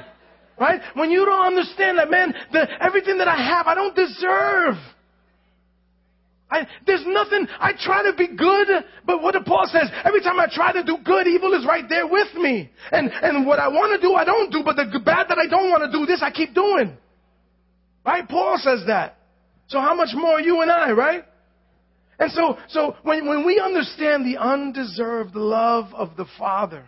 Right? 0.59 0.81
When 0.95 1.09
you 1.09 1.23
don't 1.23 1.45
understand 1.45 1.99
that, 1.99 2.11
man, 2.11 2.33
everything 2.81 3.19
that 3.19 3.29
I 3.29 3.37
have, 3.37 3.67
I 3.67 3.75
don't 3.75 3.95
deserve. 3.95 4.75
I, 6.49 6.67
there's 6.85 7.03
nothing, 7.07 7.47
I 7.59 7.73
try 7.73 8.03
to 8.03 8.13
be 8.15 8.27
good, 8.27 8.67
but 9.05 9.21
what 9.23 9.33
the 9.33 9.41
Paul 9.41 9.67
says, 9.71 9.89
every 10.03 10.21
time 10.21 10.39
I 10.39 10.47
try 10.51 10.71
to 10.73 10.83
do 10.83 10.97
good, 11.03 11.25
evil 11.25 11.53
is 11.53 11.65
right 11.65 11.85
there 11.89 12.05
with 12.05 12.33
me. 12.35 12.69
And, 12.91 13.09
and 13.11 13.47
what 13.47 13.59
I 13.59 13.67
want 13.67 13.99
to 13.99 14.07
do, 14.07 14.13
I 14.13 14.25
don't 14.25 14.51
do, 14.51 14.61
but 14.63 14.75
the 14.75 14.99
bad 14.99 15.27
that 15.29 15.39
I 15.39 15.47
don't 15.47 15.71
want 15.71 15.91
to 15.91 15.97
do, 15.97 16.05
this 16.05 16.21
I 16.21 16.29
keep 16.29 16.53
doing. 16.53 16.95
Right? 18.05 18.27
Paul 18.27 18.57
says 18.59 18.83
that. 18.87 19.17
So 19.67 19.79
how 19.79 19.95
much 19.95 20.09
more 20.13 20.39
you 20.39 20.61
and 20.61 20.69
I, 20.69 20.91
right? 20.91 21.23
And 22.19 22.31
so, 22.31 22.57
so 22.69 22.95
when, 23.01 23.27
when 23.27 23.45
we 23.45 23.59
understand 23.59 24.25
the 24.25 24.39
undeserved 24.39 25.35
love 25.35 25.93
of 25.95 26.15
the 26.15 26.25
Father, 26.37 26.85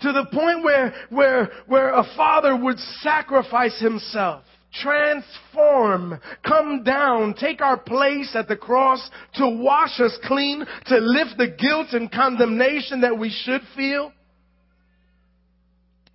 to 0.00 0.12
the 0.12 0.26
point 0.32 0.64
where, 0.64 0.92
where, 1.08 1.50
where 1.66 1.94
a 1.94 2.04
father 2.16 2.56
would 2.56 2.78
sacrifice 3.00 3.80
himself, 3.80 4.44
transform, 4.82 6.18
come 6.46 6.82
down, 6.82 7.34
take 7.34 7.60
our 7.60 7.78
place 7.78 8.34
at 8.34 8.48
the 8.48 8.56
cross 8.56 9.08
to 9.34 9.48
wash 9.48 10.00
us 10.00 10.16
clean, 10.24 10.64
to 10.86 10.98
lift 10.98 11.36
the 11.38 11.48
guilt 11.48 11.88
and 11.92 12.10
condemnation 12.10 13.02
that 13.02 13.18
we 13.18 13.30
should 13.30 13.62
feel. 13.76 14.12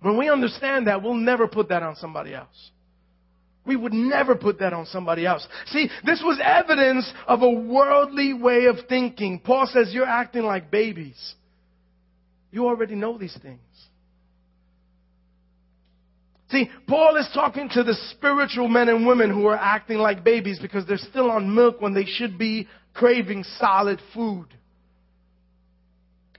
When 0.02 0.16
we 0.16 0.30
understand 0.30 0.86
that, 0.86 1.02
we'll 1.02 1.14
never 1.14 1.46
put 1.46 1.68
that 1.68 1.82
on 1.82 1.96
somebody 1.96 2.34
else. 2.34 2.70
We 3.66 3.76
would 3.76 3.92
never 3.92 4.34
put 4.34 4.58
that 4.60 4.72
on 4.72 4.86
somebody 4.86 5.26
else. 5.26 5.46
See, 5.66 5.90
this 6.04 6.22
was 6.24 6.40
evidence 6.42 7.10
of 7.26 7.42
a 7.42 7.50
worldly 7.50 8.32
way 8.32 8.64
of 8.64 8.76
thinking. 8.88 9.40
Paul 9.40 9.68
says 9.70 9.92
you're 9.92 10.06
acting 10.06 10.44
like 10.44 10.70
babies. 10.70 11.34
You 12.50 12.66
already 12.66 12.94
know 12.94 13.18
these 13.18 13.36
things. 13.40 13.60
See, 16.50 16.68
Paul 16.88 17.16
is 17.16 17.28
talking 17.32 17.68
to 17.70 17.84
the 17.84 17.94
spiritual 18.10 18.66
men 18.66 18.88
and 18.88 19.06
women 19.06 19.30
who 19.30 19.46
are 19.46 19.56
acting 19.56 19.98
like 19.98 20.24
babies 20.24 20.58
because 20.60 20.84
they're 20.86 20.98
still 20.98 21.30
on 21.30 21.54
milk 21.54 21.80
when 21.80 21.94
they 21.94 22.04
should 22.04 22.38
be 22.38 22.66
craving 22.92 23.44
solid 23.58 24.00
food. 24.12 24.46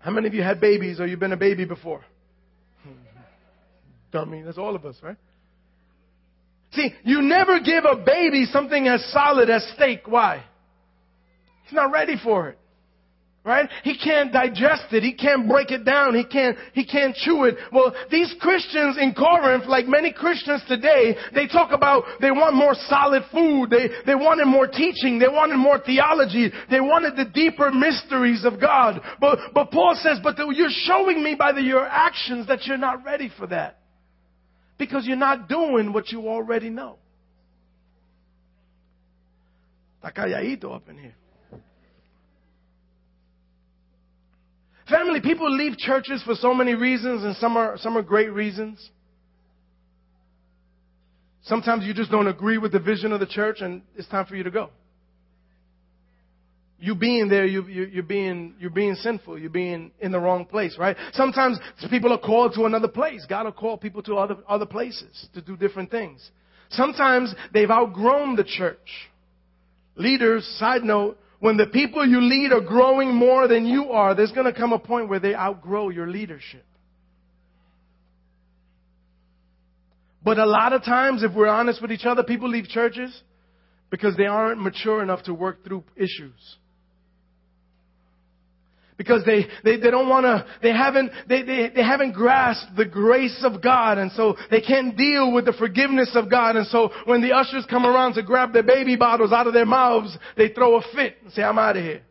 How 0.01 0.11
many 0.11 0.27
of 0.27 0.33
you 0.33 0.41
had 0.41 0.59
babies 0.59 0.99
or 0.99 1.07
you've 1.07 1.19
been 1.19 1.31
a 1.31 1.37
baby 1.37 1.63
before? 1.63 2.03
Dummy. 4.11 4.41
That's 4.41 4.57
all 4.57 4.75
of 4.75 4.85
us, 4.85 4.97
right? 5.01 5.17
See, 6.73 6.93
you 7.03 7.21
never 7.21 7.59
give 7.59 7.85
a 7.85 7.95
baby 7.95 8.45
something 8.45 8.87
as 8.87 9.05
solid 9.11 9.49
as 9.49 9.65
steak. 9.75 10.01
Why? 10.07 10.43
He's 11.65 11.73
not 11.73 11.91
ready 11.91 12.15
for 12.21 12.49
it. 12.49 12.57
Right? 13.43 13.67
He 13.83 13.97
can't 13.97 14.31
digest 14.31 14.93
it. 14.93 15.01
He 15.01 15.13
can't 15.13 15.49
break 15.49 15.71
it 15.71 15.83
down. 15.83 16.13
He 16.13 16.23
can't, 16.23 16.55
he 16.73 16.85
can't 16.85 17.15
chew 17.15 17.45
it. 17.45 17.55
Well, 17.73 17.91
these 18.11 18.31
Christians 18.39 18.97
in 19.01 19.15
Corinth, 19.15 19.63
like 19.65 19.87
many 19.87 20.13
Christians 20.13 20.61
today, 20.67 21.15
they 21.33 21.47
talk 21.47 21.71
about 21.71 22.03
they 22.21 22.29
want 22.29 22.53
more 22.53 22.75
solid 22.87 23.23
food. 23.31 23.71
They, 23.71 23.89
they 24.05 24.13
wanted 24.13 24.45
more 24.45 24.67
teaching. 24.67 25.17
They 25.17 25.27
wanted 25.27 25.57
more 25.57 25.79
theology. 25.79 26.51
They 26.69 26.81
wanted 26.81 27.15
the 27.15 27.25
deeper 27.25 27.71
mysteries 27.71 28.45
of 28.45 28.61
God. 28.61 29.01
But, 29.19 29.39
but 29.55 29.71
Paul 29.71 29.95
says, 29.95 30.19
but 30.21 30.37
the, 30.37 30.47
you're 30.55 30.69
showing 30.69 31.23
me 31.23 31.33
by 31.33 31.51
the, 31.51 31.63
your 31.63 31.87
actions 31.87 32.45
that 32.47 32.65
you're 32.65 32.77
not 32.77 33.03
ready 33.03 33.31
for 33.39 33.47
that. 33.47 33.79
Because 34.77 35.07
you're 35.07 35.17
not 35.17 35.49
doing 35.49 35.93
what 35.93 36.11
you 36.11 36.27
already 36.27 36.69
know. 36.69 36.97
Está 40.03 40.11
calladito 40.11 40.75
up 40.75 40.87
in 40.89 40.97
here. 40.99 41.15
Family, 44.91 45.21
people 45.21 45.49
leave 45.49 45.77
churches 45.77 46.21
for 46.23 46.35
so 46.35 46.53
many 46.53 46.75
reasons, 46.75 47.23
and 47.23 47.35
some 47.37 47.55
are, 47.55 47.77
some 47.77 47.97
are 47.97 48.01
great 48.01 48.33
reasons. 48.33 48.89
Sometimes 51.43 51.85
you 51.85 51.93
just 51.93 52.11
don't 52.11 52.27
agree 52.27 52.57
with 52.57 52.73
the 52.73 52.79
vision 52.79 53.13
of 53.13 53.21
the 53.21 53.25
church, 53.25 53.61
and 53.61 53.81
it's 53.95 54.07
time 54.09 54.25
for 54.25 54.35
you 54.35 54.43
to 54.43 54.51
go. 54.51 54.69
You 56.77 56.95
being 56.95 57.29
there, 57.29 57.45
you, 57.45 57.65
you, 57.67 57.85
you're 57.85 58.03
being 58.03 58.55
you're 58.59 58.71
being 58.71 58.95
sinful. 58.95 59.37
You're 59.37 59.51
being 59.51 59.91
in 59.99 60.11
the 60.11 60.19
wrong 60.19 60.45
place, 60.45 60.75
right? 60.79 60.97
Sometimes 61.13 61.59
people 61.89 62.11
are 62.11 62.17
called 62.17 62.55
to 62.55 62.65
another 62.65 62.87
place. 62.87 63.23
God 63.29 63.45
will 63.45 63.51
call 63.51 63.77
people 63.77 64.01
to 64.03 64.15
other 64.15 64.37
other 64.49 64.65
places 64.65 65.27
to 65.35 65.41
do 65.41 65.55
different 65.55 65.91
things. 65.91 66.27
Sometimes 66.71 67.35
they've 67.53 67.69
outgrown 67.69 68.35
the 68.35 68.43
church. 68.43 69.09
Leaders, 69.95 70.43
side 70.57 70.83
note, 70.83 71.19
when 71.41 71.57
the 71.57 71.65
people 71.65 72.07
you 72.07 72.21
lead 72.21 72.53
are 72.53 72.61
growing 72.61 73.13
more 73.13 73.47
than 73.47 73.65
you 73.65 73.91
are, 73.91 74.13
there's 74.13 74.31
going 74.31 74.45
to 74.45 74.53
come 74.53 74.73
a 74.73 74.79
point 74.79 75.09
where 75.09 75.19
they 75.19 75.33
outgrow 75.33 75.89
your 75.89 76.07
leadership. 76.07 76.63
But 80.23 80.37
a 80.37 80.45
lot 80.45 80.71
of 80.71 80.83
times, 80.83 81.23
if 81.23 81.33
we're 81.33 81.47
honest 81.47 81.81
with 81.81 81.91
each 81.91 82.05
other, 82.05 82.21
people 82.21 82.47
leave 82.47 82.65
churches 82.65 83.23
because 83.89 84.15
they 84.17 84.27
aren't 84.27 84.61
mature 84.61 85.01
enough 85.01 85.23
to 85.23 85.33
work 85.33 85.63
through 85.65 85.83
issues 85.95 86.57
because 89.01 89.25
they, 89.25 89.47
they, 89.63 89.77
they 89.77 89.89
don't 89.89 90.07
want 90.07 90.25
to, 90.25 90.45
they 90.61 90.69
haven't, 90.69 91.11
they, 91.27 91.41
they, 91.41 91.71
they 91.73 91.81
haven't 91.81 92.11
grasped 92.11 92.75
the 92.77 92.85
grace 92.85 93.43
of 93.43 93.59
God 93.59 93.97
and 93.97 94.11
so 94.11 94.35
they 94.51 94.61
can't 94.61 94.95
deal 94.95 95.31
with 95.33 95.45
the 95.45 95.53
forgiveness 95.53 96.11
of 96.13 96.29
God 96.29 96.55
and 96.55 96.67
so 96.67 96.91
when 97.05 97.19
the 97.23 97.31
ushers 97.31 97.65
come 97.67 97.83
around 97.83 98.13
to 98.13 98.21
grab 98.21 98.53
their 98.53 98.61
baby 98.61 98.95
bottles 98.95 99.31
out 99.31 99.47
of 99.47 99.53
their 99.53 99.65
mouths, 99.65 100.15
they 100.37 100.49
throw 100.49 100.75
a 100.75 100.83
fit 100.93 101.17
and 101.23 101.33
say, 101.33 101.41
I'm 101.41 101.57
out 101.57 101.77
of 101.77 101.83
here. 101.83 102.03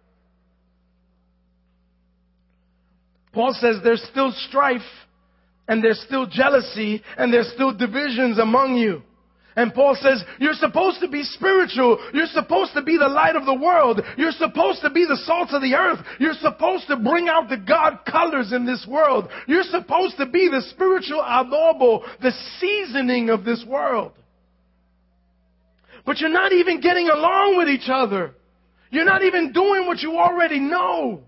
Paul 3.32 3.54
says 3.54 3.76
there's 3.84 4.02
still 4.10 4.32
strife 4.48 4.80
and 5.68 5.84
there's 5.84 6.02
still 6.08 6.26
jealousy 6.26 7.04
and 7.16 7.32
there's 7.32 7.52
still 7.52 7.72
divisions 7.72 8.40
among 8.40 8.74
you. 8.74 9.02
And 9.56 9.74
Paul 9.74 9.96
says, 10.00 10.22
you're 10.38 10.54
supposed 10.54 11.00
to 11.00 11.08
be 11.08 11.24
spiritual. 11.24 11.98
You're 12.14 12.26
supposed 12.26 12.72
to 12.74 12.82
be 12.82 12.96
the 12.96 13.08
light 13.08 13.34
of 13.34 13.46
the 13.46 13.54
world. 13.54 14.00
You're 14.16 14.30
supposed 14.30 14.80
to 14.82 14.90
be 14.90 15.04
the 15.04 15.20
salt 15.24 15.50
of 15.52 15.60
the 15.60 15.74
earth. 15.74 15.98
You're 16.20 16.34
supposed 16.34 16.86
to 16.86 16.96
bring 16.96 17.28
out 17.28 17.48
the 17.48 17.56
God 17.56 18.00
colors 18.08 18.52
in 18.52 18.64
this 18.64 18.86
world. 18.88 19.28
You're 19.48 19.64
supposed 19.64 20.16
to 20.18 20.26
be 20.26 20.48
the 20.48 20.62
spiritual 20.70 21.22
adobo, 21.22 22.02
the 22.22 22.32
seasoning 22.60 23.30
of 23.30 23.44
this 23.44 23.64
world. 23.66 24.12
But 26.06 26.18
you're 26.18 26.30
not 26.30 26.52
even 26.52 26.80
getting 26.80 27.08
along 27.08 27.56
with 27.56 27.68
each 27.68 27.88
other. 27.92 28.34
You're 28.90 29.04
not 29.04 29.22
even 29.22 29.52
doing 29.52 29.86
what 29.86 29.98
you 29.98 30.16
already 30.16 30.60
know. 30.60 31.22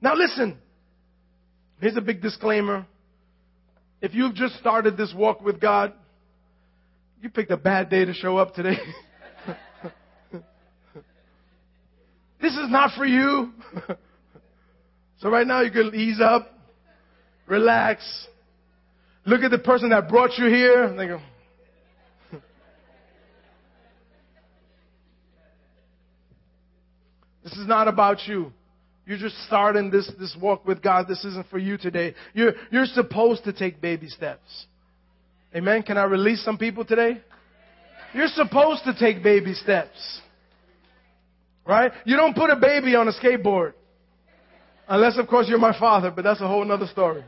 Now 0.00 0.14
listen. 0.14 0.58
Here's 1.80 1.96
a 1.96 2.00
big 2.00 2.22
disclaimer. 2.22 2.86
If 4.00 4.14
you've 4.14 4.34
just 4.34 4.56
started 4.56 4.96
this 4.96 5.12
walk 5.14 5.42
with 5.42 5.60
God, 5.60 5.92
you 7.20 7.30
picked 7.30 7.50
a 7.50 7.56
bad 7.56 7.88
day 7.90 8.04
to 8.04 8.12
show 8.12 8.36
up 8.36 8.54
today. 8.54 8.76
this 12.40 12.52
is 12.52 12.70
not 12.70 12.96
for 12.96 13.06
you. 13.06 13.52
so 15.20 15.30
right 15.30 15.46
now 15.46 15.62
you 15.62 15.70
can 15.70 15.94
ease 15.94 16.20
up, 16.20 16.50
relax, 17.46 18.26
look 19.24 19.42
at 19.42 19.50
the 19.50 19.58
person 19.58 19.90
that 19.90 20.08
brought 20.08 20.36
you 20.38 20.46
here, 20.46 20.84
and 20.84 20.98
they 20.98 21.06
go, 21.06 21.20
This 27.44 27.52
is 27.54 27.66
not 27.66 27.88
about 27.88 28.26
you. 28.26 28.52
You're 29.06 29.18
just 29.18 29.36
starting 29.46 29.90
this, 29.90 30.10
this 30.18 30.36
walk 30.40 30.66
with 30.66 30.82
God. 30.82 31.06
This 31.06 31.24
isn't 31.24 31.46
for 31.48 31.58
you 31.58 31.78
today. 31.78 32.14
You're, 32.34 32.54
you're 32.72 32.86
supposed 32.86 33.44
to 33.44 33.52
take 33.52 33.80
baby 33.80 34.08
steps. 34.08 34.66
Amen. 35.54 35.82
Can 35.82 35.96
I 35.96 36.04
release 36.04 36.44
some 36.44 36.58
people 36.58 36.84
today? 36.84 37.20
You're 38.12 38.28
supposed 38.28 38.84
to 38.84 38.94
take 38.98 39.22
baby 39.22 39.54
steps. 39.54 40.20
Right? 41.66 41.92
You 42.04 42.16
don't 42.16 42.34
put 42.34 42.50
a 42.50 42.56
baby 42.56 42.94
on 42.94 43.08
a 43.08 43.12
skateboard. 43.12 43.72
Unless, 44.88 45.18
of 45.18 45.26
course, 45.26 45.48
you're 45.48 45.58
my 45.58 45.76
father, 45.78 46.10
but 46.10 46.22
that's 46.22 46.40
a 46.40 46.46
whole 46.46 46.70
other 46.70 46.86
story. 46.86 47.24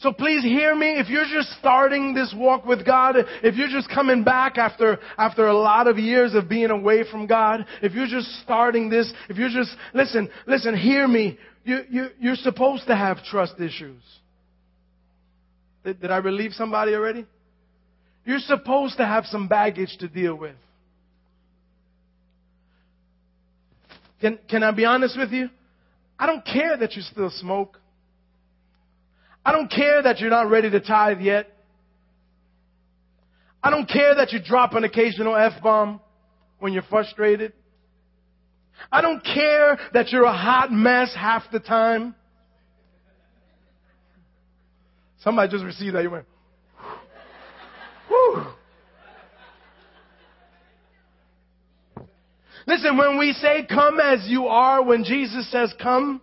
So 0.00 0.12
please 0.12 0.42
hear 0.44 0.76
me. 0.76 0.98
If 0.98 1.08
you're 1.08 1.24
just 1.24 1.58
starting 1.58 2.14
this 2.14 2.32
walk 2.36 2.64
with 2.64 2.86
God, 2.86 3.16
if 3.42 3.56
you're 3.56 3.68
just 3.68 3.88
coming 3.90 4.22
back 4.22 4.56
after, 4.56 4.98
after 5.16 5.46
a 5.48 5.56
lot 5.56 5.88
of 5.88 5.98
years 5.98 6.34
of 6.34 6.48
being 6.48 6.70
away 6.70 7.02
from 7.10 7.26
God, 7.26 7.66
if 7.82 7.92
you're 7.94 8.06
just 8.06 8.28
starting 8.42 8.90
this, 8.90 9.12
if 9.28 9.36
you're 9.36 9.48
just, 9.48 9.70
listen, 9.94 10.28
listen, 10.46 10.76
hear 10.76 11.08
me. 11.08 11.38
You, 11.64 11.80
you, 11.90 12.06
you're 12.20 12.36
supposed 12.36 12.86
to 12.86 12.94
have 12.94 13.24
trust 13.24 13.60
issues. 13.60 14.00
Did, 15.88 16.02
did 16.02 16.10
I 16.10 16.18
relieve 16.18 16.52
somebody 16.52 16.92
already? 16.92 17.24
You're 18.26 18.40
supposed 18.40 18.98
to 18.98 19.06
have 19.06 19.24
some 19.24 19.48
baggage 19.48 19.96
to 20.00 20.08
deal 20.08 20.34
with. 20.34 20.54
Can, 24.20 24.38
can 24.50 24.62
I 24.62 24.70
be 24.72 24.84
honest 24.84 25.16
with 25.16 25.32
you? 25.32 25.48
I 26.18 26.26
don't 26.26 26.44
care 26.44 26.76
that 26.76 26.94
you 26.94 27.00
still 27.00 27.30
smoke. 27.30 27.78
I 29.46 29.50
don't 29.52 29.70
care 29.70 30.02
that 30.02 30.18
you're 30.18 30.28
not 30.28 30.50
ready 30.50 30.68
to 30.68 30.78
tithe 30.78 31.22
yet. 31.22 31.46
I 33.62 33.70
don't 33.70 33.88
care 33.88 34.14
that 34.14 34.30
you 34.32 34.40
drop 34.44 34.74
an 34.74 34.84
occasional 34.84 35.34
F 35.36 35.62
bomb 35.62 36.00
when 36.58 36.74
you're 36.74 36.82
frustrated. 36.82 37.54
I 38.92 39.00
don't 39.00 39.24
care 39.24 39.78
that 39.94 40.12
you're 40.12 40.24
a 40.24 40.36
hot 40.36 40.70
mess 40.70 41.14
half 41.16 41.44
the 41.50 41.60
time. 41.60 42.14
Somebody 45.22 45.50
just 45.50 45.64
received 45.64 45.94
that. 45.96 46.02
You 46.02 46.10
went, 46.10 46.26
whew. 48.08 48.44
Listen, 52.66 52.96
when 52.96 53.18
we 53.18 53.32
say 53.32 53.66
come 53.68 53.98
as 53.98 54.26
you 54.28 54.46
are, 54.46 54.82
when 54.82 55.02
Jesus 55.02 55.50
says 55.50 55.72
come 55.82 56.20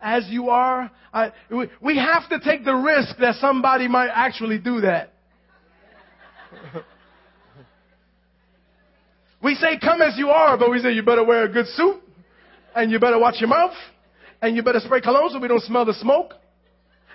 as 0.00 0.26
you 0.28 0.48
are, 0.48 0.90
I, 1.12 1.32
we, 1.50 1.68
we 1.80 1.96
have 1.98 2.28
to 2.30 2.38
take 2.38 2.64
the 2.64 2.74
risk 2.74 3.18
that 3.18 3.34
somebody 3.36 3.88
might 3.88 4.10
actually 4.14 4.58
do 4.58 4.80
that. 4.82 5.12
we 9.42 9.56
say 9.56 9.78
come 9.78 10.00
as 10.00 10.16
you 10.16 10.28
are, 10.30 10.56
but 10.56 10.70
we 10.70 10.78
say 10.78 10.92
you 10.92 11.02
better 11.02 11.24
wear 11.24 11.44
a 11.44 11.48
good 11.52 11.66
suit, 11.66 11.96
and 12.76 12.92
you 12.92 13.00
better 13.00 13.18
watch 13.18 13.40
your 13.40 13.48
mouth, 13.48 13.74
and 14.40 14.54
you 14.54 14.62
better 14.62 14.80
spray 14.80 15.00
cologne 15.00 15.30
so 15.30 15.40
we 15.40 15.48
don't 15.48 15.64
smell 15.64 15.84
the 15.84 15.94
smoke 15.94 16.34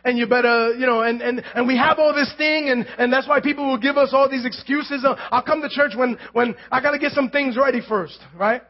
and 0.04 0.18
you 0.18 0.28
better, 0.28 0.74
you 0.74 0.86
know, 0.86 1.02
and, 1.02 1.22
and, 1.22 1.44
and 1.56 1.68
we 1.68 1.78
have 1.78 2.00
all 2.00 2.14
this 2.14 2.32
thing 2.38 2.70
and, 2.70 2.86
and 2.98 3.12
that's 3.12 3.28
why 3.28 3.40
people 3.40 3.66
will 3.66 3.78
give 3.78 3.98
us 3.98 4.10
all 4.14 4.30
these 4.30 4.46
excuses. 4.46 5.06
Uh, 5.06 5.16
I'll 5.32 5.44
come 5.44 5.62
to 5.62 5.70
church 5.70 5.94
when, 5.96 6.18
when 6.34 6.56
I 6.72 6.82
gotta 6.82 7.00
get 7.00 7.12
some 7.12 7.30
things 7.30 7.58
ready 7.58 7.82
first, 7.88 8.20
right? 8.38 8.62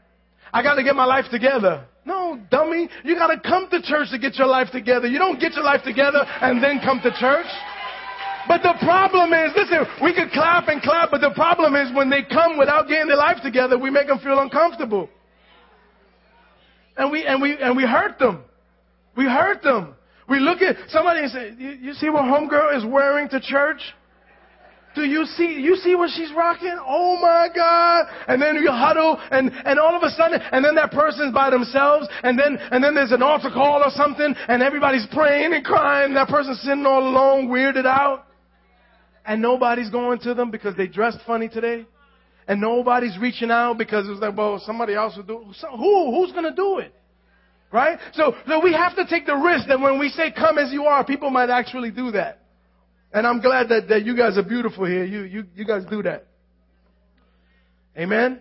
I 0.53 0.61
gotta 0.61 0.83
get 0.83 0.95
my 0.95 1.05
life 1.05 1.25
together. 1.31 1.85
No, 2.05 2.39
dummy. 2.51 2.89
You 3.03 3.15
gotta 3.15 3.39
come 3.39 3.69
to 3.71 3.81
church 3.81 4.09
to 4.11 4.19
get 4.19 4.35
your 4.35 4.47
life 4.47 4.67
together. 4.71 5.07
You 5.07 5.17
don't 5.17 5.39
get 5.39 5.53
your 5.53 5.63
life 5.63 5.81
together 5.83 6.23
and 6.41 6.63
then 6.63 6.79
come 6.83 6.99
to 7.01 7.11
church. 7.19 7.47
But 8.47 8.61
the 8.61 8.73
problem 8.81 9.31
is, 9.31 9.53
listen, 9.55 9.87
we 10.03 10.13
could 10.13 10.31
clap 10.31 10.67
and 10.67 10.81
clap, 10.81 11.11
but 11.11 11.21
the 11.21 11.31
problem 11.31 11.75
is 11.75 11.95
when 11.95 12.09
they 12.09 12.23
come 12.23 12.57
without 12.57 12.87
getting 12.89 13.07
their 13.07 13.17
life 13.17 13.37
together, 13.41 13.79
we 13.79 13.89
make 13.89 14.07
them 14.07 14.19
feel 14.19 14.37
uncomfortable. 14.39 15.09
And 16.97 17.09
we, 17.09 17.25
and 17.25 17.41
we, 17.41 17.57
and 17.57 17.75
we 17.75 17.83
hurt 17.83 18.19
them. 18.19 18.43
We 19.15 19.25
hurt 19.25 19.63
them. 19.63 19.95
We 20.29 20.39
look 20.39 20.61
at 20.61 20.77
somebody 20.89 21.21
and 21.21 21.31
say, 21.31 21.53
you, 21.57 21.71
you 21.71 21.93
see 21.93 22.09
what 22.09 22.23
homegirl 22.23 22.77
is 22.77 22.85
wearing 22.85 23.29
to 23.29 23.39
church? 23.39 23.81
Do 24.95 25.03
you 25.03 25.25
see, 25.25 25.59
you 25.59 25.75
see 25.77 25.95
what 25.95 26.11
she's 26.11 26.31
rocking? 26.35 26.77
Oh 26.85 27.17
my 27.19 27.49
God. 27.53 28.05
And 28.27 28.41
then 28.41 28.55
you 28.55 28.69
huddle 28.69 29.19
and, 29.31 29.51
and 29.65 29.79
all 29.79 29.95
of 29.95 30.03
a 30.03 30.09
sudden, 30.11 30.39
and 30.51 30.63
then 30.63 30.75
that 30.75 30.91
person's 30.91 31.33
by 31.33 31.49
themselves 31.49 32.07
and 32.21 32.37
then, 32.37 32.57
and 32.71 32.83
then 32.83 32.93
there's 32.93 33.11
an 33.11 33.23
altar 33.23 33.49
call 33.51 33.81
or 33.81 33.89
something 33.89 34.35
and 34.47 34.61
everybody's 34.61 35.07
praying 35.11 35.53
and 35.53 35.65
crying. 35.65 36.07
And 36.09 36.15
that 36.15 36.27
person's 36.27 36.61
sitting 36.61 36.85
all 36.85 37.01
alone, 37.01 37.47
weirded 37.47 37.87
out. 37.87 38.25
And 39.25 39.41
nobody's 39.41 39.89
going 39.89 40.19
to 40.19 40.33
them 40.33 40.51
because 40.51 40.75
they 40.75 40.87
dressed 40.87 41.19
funny 41.25 41.49
today. 41.49 41.85
And 42.47 42.61
nobody's 42.61 43.17
reaching 43.17 43.49
out 43.49 43.77
because 43.77 44.07
it's 44.07 44.21
like, 44.21 44.37
well, 44.37 44.61
somebody 44.63 44.93
else 44.93 45.15
will 45.15 45.23
do 45.23 45.45
so 45.53 45.69
Who? 45.75 46.11
Who's 46.11 46.31
going 46.33 46.43
to 46.43 46.55
do 46.55 46.79
it? 46.79 46.93
Right? 47.73 47.97
So, 48.13 48.35
so 48.47 48.63
we 48.63 48.71
have 48.71 48.95
to 48.97 49.07
take 49.07 49.25
the 49.25 49.35
risk 49.35 49.67
that 49.67 49.79
when 49.79 49.97
we 49.97 50.09
say 50.09 50.31
come 50.31 50.59
as 50.59 50.71
you 50.71 50.83
are, 50.85 51.03
people 51.03 51.31
might 51.31 51.49
actually 51.49 51.89
do 51.89 52.11
that. 52.11 52.39
And 53.11 53.25
I'm 53.25 53.41
glad 53.41 53.69
that, 53.69 53.89
that 53.89 54.05
you 54.05 54.15
guys 54.15 54.37
are 54.37 54.43
beautiful 54.43 54.85
here. 54.85 55.03
You, 55.03 55.23
you, 55.23 55.43
you 55.55 55.65
guys 55.65 55.81
do 55.89 56.03
that. 56.03 56.27
Amen? 57.97 58.39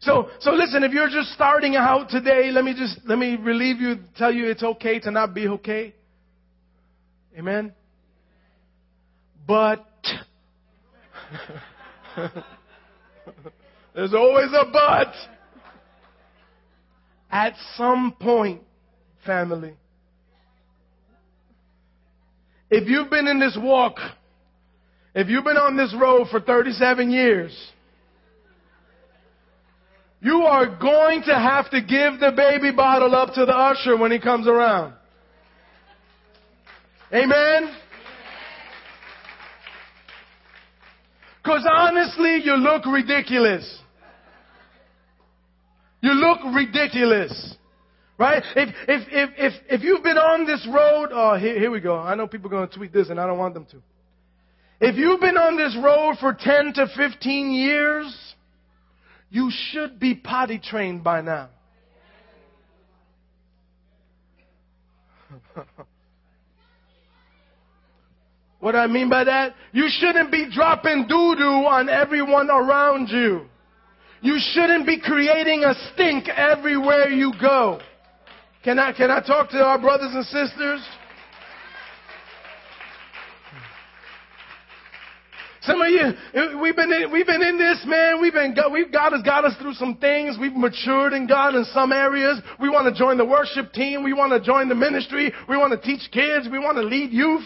So, 0.00 0.30
so 0.40 0.52
listen, 0.52 0.84
if 0.84 0.92
you're 0.92 1.10
just 1.10 1.32
starting 1.32 1.76
out 1.76 2.08
today, 2.08 2.50
let 2.50 2.64
me 2.64 2.72
just, 2.74 2.98
let 3.06 3.18
me 3.18 3.36
relieve 3.36 3.80
you, 3.80 3.96
tell 4.16 4.32
you 4.32 4.48
it's 4.50 4.62
okay 4.62 4.98
to 5.00 5.10
not 5.10 5.34
be 5.34 5.46
okay. 5.48 5.94
Amen? 7.38 7.74
But, 9.46 9.84
there's 13.94 14.14
always 14.14 14.48
a 14.52 14.64
but. 14.72 15.12
At 17.34 17.54
some 17.76 18.14
point, 18.20 18.62
family, 19.26 19.74
if 22.70 22.88
you've 22.88 23.10
been 23.10 23.26
in 23.26 23.40
this 23.40 23.58
walk, 23.60 23.96
if 25.16 25.28
you've 25.28 25.42
been 25.42 25.56
on 25.56 25.76
this 25.76 25.92
road 26.00 26.28
for 26.30 26.38
37 26.38 27.10
years, 27.10 27.72
you 30.20 30.42
are 30.42 30.78
going 30.78 31.22
to 31.22 31.34
have 31.34 31.68
to 31.72 31.80
give 31.80 32.20
the 32.20 32.30
baby 32.36 32.70
bottle 32.70 33.16
up 33.16 33.34
to 33.34 33.44
the 33.44 33.52
usher 33.52 33.96
when 33.96 34.12
he 34.12 34.20
comes 34.20 34.46
around. 34.46 34.94
Amen? 37.12 37.74
Because 41.42 41.66
honestly, 41.68 42.42
you 42.44 42.54
look 42.54 42.86
ridiculous. 42.86 43.80
You 46.04 46.12
look 46.12 46.40
ridiculous. 46.54 47.56
Right? 48.18 48.42
If, 48.54 48.68
if, 48.86 49.08
if, 49.10 49.30
if, 49.38 49.54
if 49.70 49.82
you've 49.82 50.02
been 50.02 50.18
on 50.18 50.44
this 50.44 50.68
road, 50.70 51.08
oh, 51.12 51.38
here, 51.38 51.58
here 51.58 51.70
we 51.70 51.80
go. 51.80 51.96
I 51.96 52.14
know 52.14 52.26
people 52.26 52.48
are 52.48 52.50
going 52.50 52.68
to 52.68 52.76
tweet 52.76 52.92
this 52.92 53.08
and 53.08 53.18
I 53.18 53.26
don't 53.26 53.38
want 53.38 53.54
them 53.54 53.64
to. 53.70 53.78
If 54.82 54.96
you've 54.96 55.18
been 55.18 55.38
on 55.38 55.56
this 55.56 55.74
road 55.82 56.16
for 56.20 56.36
10 56.38 56.74
to 56.74 56.88
15 56.94 57.52
years, 57.52 58.34
you 59.30 59.50
should 59.50 59.98
be 59.98 60.14
potty 60.14 60.58
trained 60.62 61.02
by 61.02 61.22
now. 61.22 61.48
what 68.60 68.72
do 68.72 68.78
I 68.78 68.88
mean 68.88 69.08
by 69.08 69.24
that? 69.24 69.54
You 69.72 69.86
shouldn't 69.88 70.30
be 70.30 70.50
dropping 70.54 71.06
doo 71.08 71.34
doo 71.38 71.64
on 71.66 71.88
everyone 71.88 72.50
around 72.50 73.08
you. 73.08 73.46
You 74.24 74.38
shouldn't 74.38 74.86
be 74.86 74.98
creating 74.98 75.64
a 75.64 75.74
stink 75.92 76.30
everywhere 76.30 77.10
you 77.10 77.34
go. 77.38 77.78
Can 78.64 78.78
I, 78.78 78.94
can 78.94 79.10
I 79.10 79.20
talk 79.20 79.50
to 79.50 79.58
our 79.58 79.78
brothers 79.78 80.12
and 80.14 80.24
sisters? 80.24 80.82
Some 85.60 85.78
of 85.78 85.88
you, 85.90 86.58
we've 86.58 86.74
been 86.74 86.90
in, 86.90 87.12
we've 87.12 87.26
been 87.26 87.42
in 87.42 87.58
this, 87.58 87.84
man. 87.84 88.18
We've 88.22 88.32
been, 88.32 88.56
we've, 88.72 88.90
God 88.90 89.12
has 89.12 89.20
got 89.20 89.44
us 89.44 89.52
through 89.60 89.74
some 89.74 89.98
things. 89.98 90.38
We've 90.40 90.56
matured 90.56 91.12
in 91.12 91.26
God 91.26 91.54
in 91.54 91.66
some 91.74 91.92
areas. 91.92 92.40
We 92.58 92.70
want 92.70 92.90
to 92.90 92.98
join 92.98 93.18
the 93.18 93.26
worship 93.26 93.74
team. 93.74 94.02
We 94.02 94.14
want 94.14 94.32
to 94.32 94.40
join 94.40 94.70
the 94.70 94.74
ministry. 94.74 95.34
We 95.50 95.58
want 95.58 95.78
to 95.78 95.86
teach 95.86 96.10
kids. 96.10 96.48
We 96.50 96.58
want 96.58 96.78
to 96.78 96.82
lead 96.82 97.12
youth. 97.12 97.44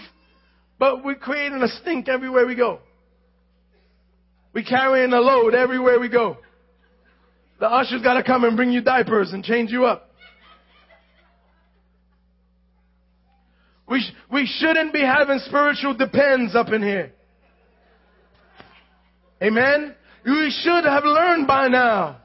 But 0.79 1.05
we're 1.05 1.17
creating 1.17 1.61
a 1.61 1.69
stink 1.83 2.09
everywhere 2.09 2.47
we 2.47 2.55
go. 2.55 2.79
We're 4.55 4.63
carrying 4.63 5.13
a 5.13 5.21
load 5.21 5.57
everywhere 5.57 5.99
we 5.99 6.09
go. 6.09 6.37
The 7.61 7.67
usher's 7.67 8.03
got 8.03 8.15
to 8.15 8.23
come 8.23 8.45
and 8.45 8.57
bring 8.57 8.71
you 8.71 8.81
diapers 8.81 9.33
and 9.33 9.43
change 9.43 9.71
you 9.71 9.85
up. 9.85 10.11
We, 13.89 14.01
sh- 14.01 14.13
we 14.31 14.47
shouldn't 14.47 14.93
be 14.93 15.01
having 15.01 15.39
spiritual 15.41 15.95
depends 15.95 16.55
up 16.55 16.69
in 16.69 16.83
here. 16.83 17.13
Amen? 19.43 19.95
We 20.25 20.55
should 20.63 20.85
have 20.85 21.05
learned 21.05 21.47
by 21.47 21.69
now 21.69 22.19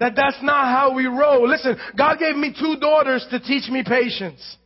that 0.00 0.14
that's 0.16 0.42
not 0.42 0.66
how 0.66 0.94
we 0.94 1.06
roll. 1.06 1.48
Listen, 1.48 1.76
God 1.96 2.18
gave 2.18 2.36
me 2.36 2.54
two 2.58 2.76
daughters 2.80 3.24
to 3.30 3.38
teach 3.38 3.70
me 3.70 3.84
patience. 3.86 4.56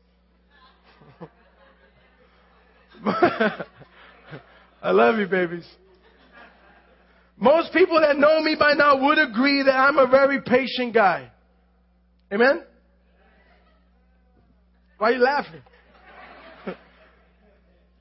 I 4.83 4.91
love 4.91 5.19
you, 5.19 5.27
babies. 5.27 5.67
Most 7.39 7.73
people 7.73 8.01
that 8.01 8.17
know 8.17 8.41
me 8.41 8.57
by 8.59 8.73
now 8.73 9.01
would 9.07 9.19
agree 9.19 9.63
that 9.63 9.75
I'm 9.75 9.99
a 9.99 10.09
very 10.09 10.41
patient 10.43 10.93
guy. 10.93 11.31
Amen? 12.33 12.63
Why 14.99 15.11
are 15.11 15.13
you 15.13 15.23
laughing? 15.23 15.63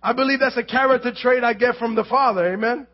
I 0.04 0.14
believe 0.14 0.40
that's 0.40 0.58
a 0.58 0.64
character 0.64 1.12
trait 1.16 1.44
I 1.44 1.54
get 1.54 1.76
from 1.76 1.94
the 1.94 2.04
Father. 2.04 2.52
Amen. 2.54 2.88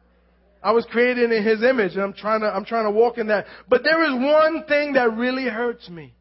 I 0.62 0.72
was 0.72 0.86
created 0.92 1.32
in 1.32 1.44
His 1.44 1.64
image, 1.64 1.94
and 1.94 2.02
I'm 2.02 2.14
trying 2.14 2.42
to 2.42 2.48
I'm 2.48 2.66
trying 2.66 2.86
to 2.86 2.92
walk 2.92 3.18
in 3.18 3.28
that. 3.28 3.46
But 3.70 3.84
there 3.84 4.04
is 4.04 4.14
one 4.14 4.66
thing 4.68 4.94
that 4.94 5.14
really 5.16 5.46
hurts 5.46 5.90
me. 5.90 6.14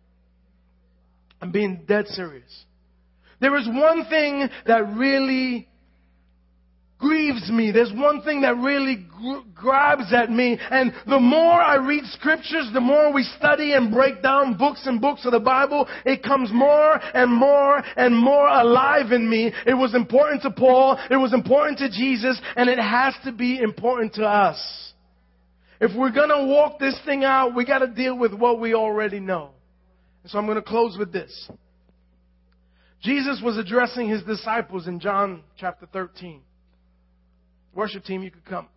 I'm 1.40 1.50
being 1.50 1.85
dead 1.87 2.06
serious. 2.08 2.64
There 3.40 3.56
is 3.56 3.66
one 3.66 4.06
thing 4.06 4.48
that 4.66 4.94
really 4.94 5.68
grieves 7.03 7.51
me. 7.51 7.73
There's 7.73 7.93
one 7.93 8.23
thing 8.23 8.43
that 8.43 8.57
really 8.57 9.05
gr- 9.11 9.49
grabs 9.53 10.12
at 10.15 10.31
me. 10.31 10.57
And 10.71 10.93
the 11.07 11.19
more 11.19 11.61
I 11.61 11.75
read 11.75 12.05
scriptures, 12.07 12.71
the 12.73 12.81
more 12.81 13.12
we 13.12 13.25
study 13.25 13.73
and 13.73 13.93
break 13.93 14.23
down 14.23 14.57
books 14.57 14.87
and 14.87 15.01
books 15.01 15.27
of 15.27 15.33
the 15.33 15.41
Bible, 15.41 15.88
it 16.07 16.23
comes 16.23 16.51
more 16.53 17.01
and 17.12 17.31
more 17.31 17.83
and 17.97 18.17
more 18.17 18.47
alive 18.47 19.11
in 19.11 19.29
me. 19.29 19.53
It 19.67 19.75
was 19.75 19.95
important 19.95 20.43
to 20.43 20.53
Paul. 20.53 20.97
It 21.11 21.17
was 21.17 21.35
important 21.35 21.79
to 21.79 21.91
Jesus. 21.91 22.41
And 22.57 22.71
it 22.71 22.79
has 22.79 23.15
to 23.25 23.33
be 23.33 23.59
important 23.59 24.15
to 24.15 24.25
us. 24.25 24.93
If 25.81 25.91
we're 25.97 26.12
gonna 26.12 26.47
walk 26.47 26.79
this 26.79 26.97
thing 27.05 27.25
out, 27.25 27.57
we 27.57 27.65
gotta 27.65 27.88
deal 27.88 28.17
with 28.17 28.33
what 28.33 28.61
we 28.61 28.75
already 28.75 29.19
know. 29.19 29.51
So 30.27 30.38
I'm 30.38 30.47
gonna 30.47 30.62
close 30.62 30.97
with 30.97 31.12
this. 31.12 31.51
Jesus 33.03 33.41
was 33.43 33.59
addressing 33.59 34.09
his 34.09 34.23
disciples 34.23 34.87
in 34.87 35.01
John 35.01 35.43
chapter 35.59 35.87
13. 35.87 36.43
Worship 37.74 38.04
team, 38.04 38.22
you 38.22 38.30
could 38.30 38.44
come. 38.44 38.68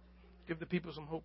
Give 0.48 0.60
the 0.60 0.66
people 0.66 0.92
some 0.94 1.06
hope. 1.06 1.24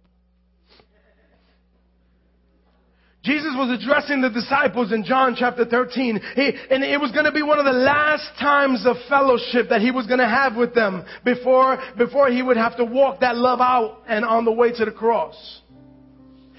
Jesus 3.23 3.53
was 3.55 3.79
addressing 3.79 4.23
the 4.23 4.31
disciples 4.31 4.93
in 4.93 5.05
John 5.05 5.37
chapter 5.39 5.67
13. 5.67 6.21
He, 6.37 6.53
and 6.71 6.83
it 6.83 6.99
was 6.99 7.13
going 7.13 7.27
to 7.27 7.33
be 7.33 7.43
one 7.43 7.59
of 7.59 7.67
the 7.67 7.73
last 7.73 8.27
times 8.41 8.87
of 8.87 8.97
fellowship 9.11 9.69
that 9.69 9.83
he 9.83 9.91
was 9.91 10.07
going 10.07 10.21
to 10.21 10.29
have 10.29 10.57
with 10.57 10.75
them 10.75 11.05
before, 11.23 11.79
before 11.99 12.31
he 12.31 12.43
would 12.43 12.57
have 12.57 12.79
to 12.79 12.85
walk 12.85 13.21
that 13.21 13.37
love 13.37 13.61
out 13.61 14.05
and 14.09 14.25
on 14.25 14.47
the 14.47 14.53
way 14.53 14.73
to 14.73 14.85
the 14.87 14.91
cross. 14.91 15.61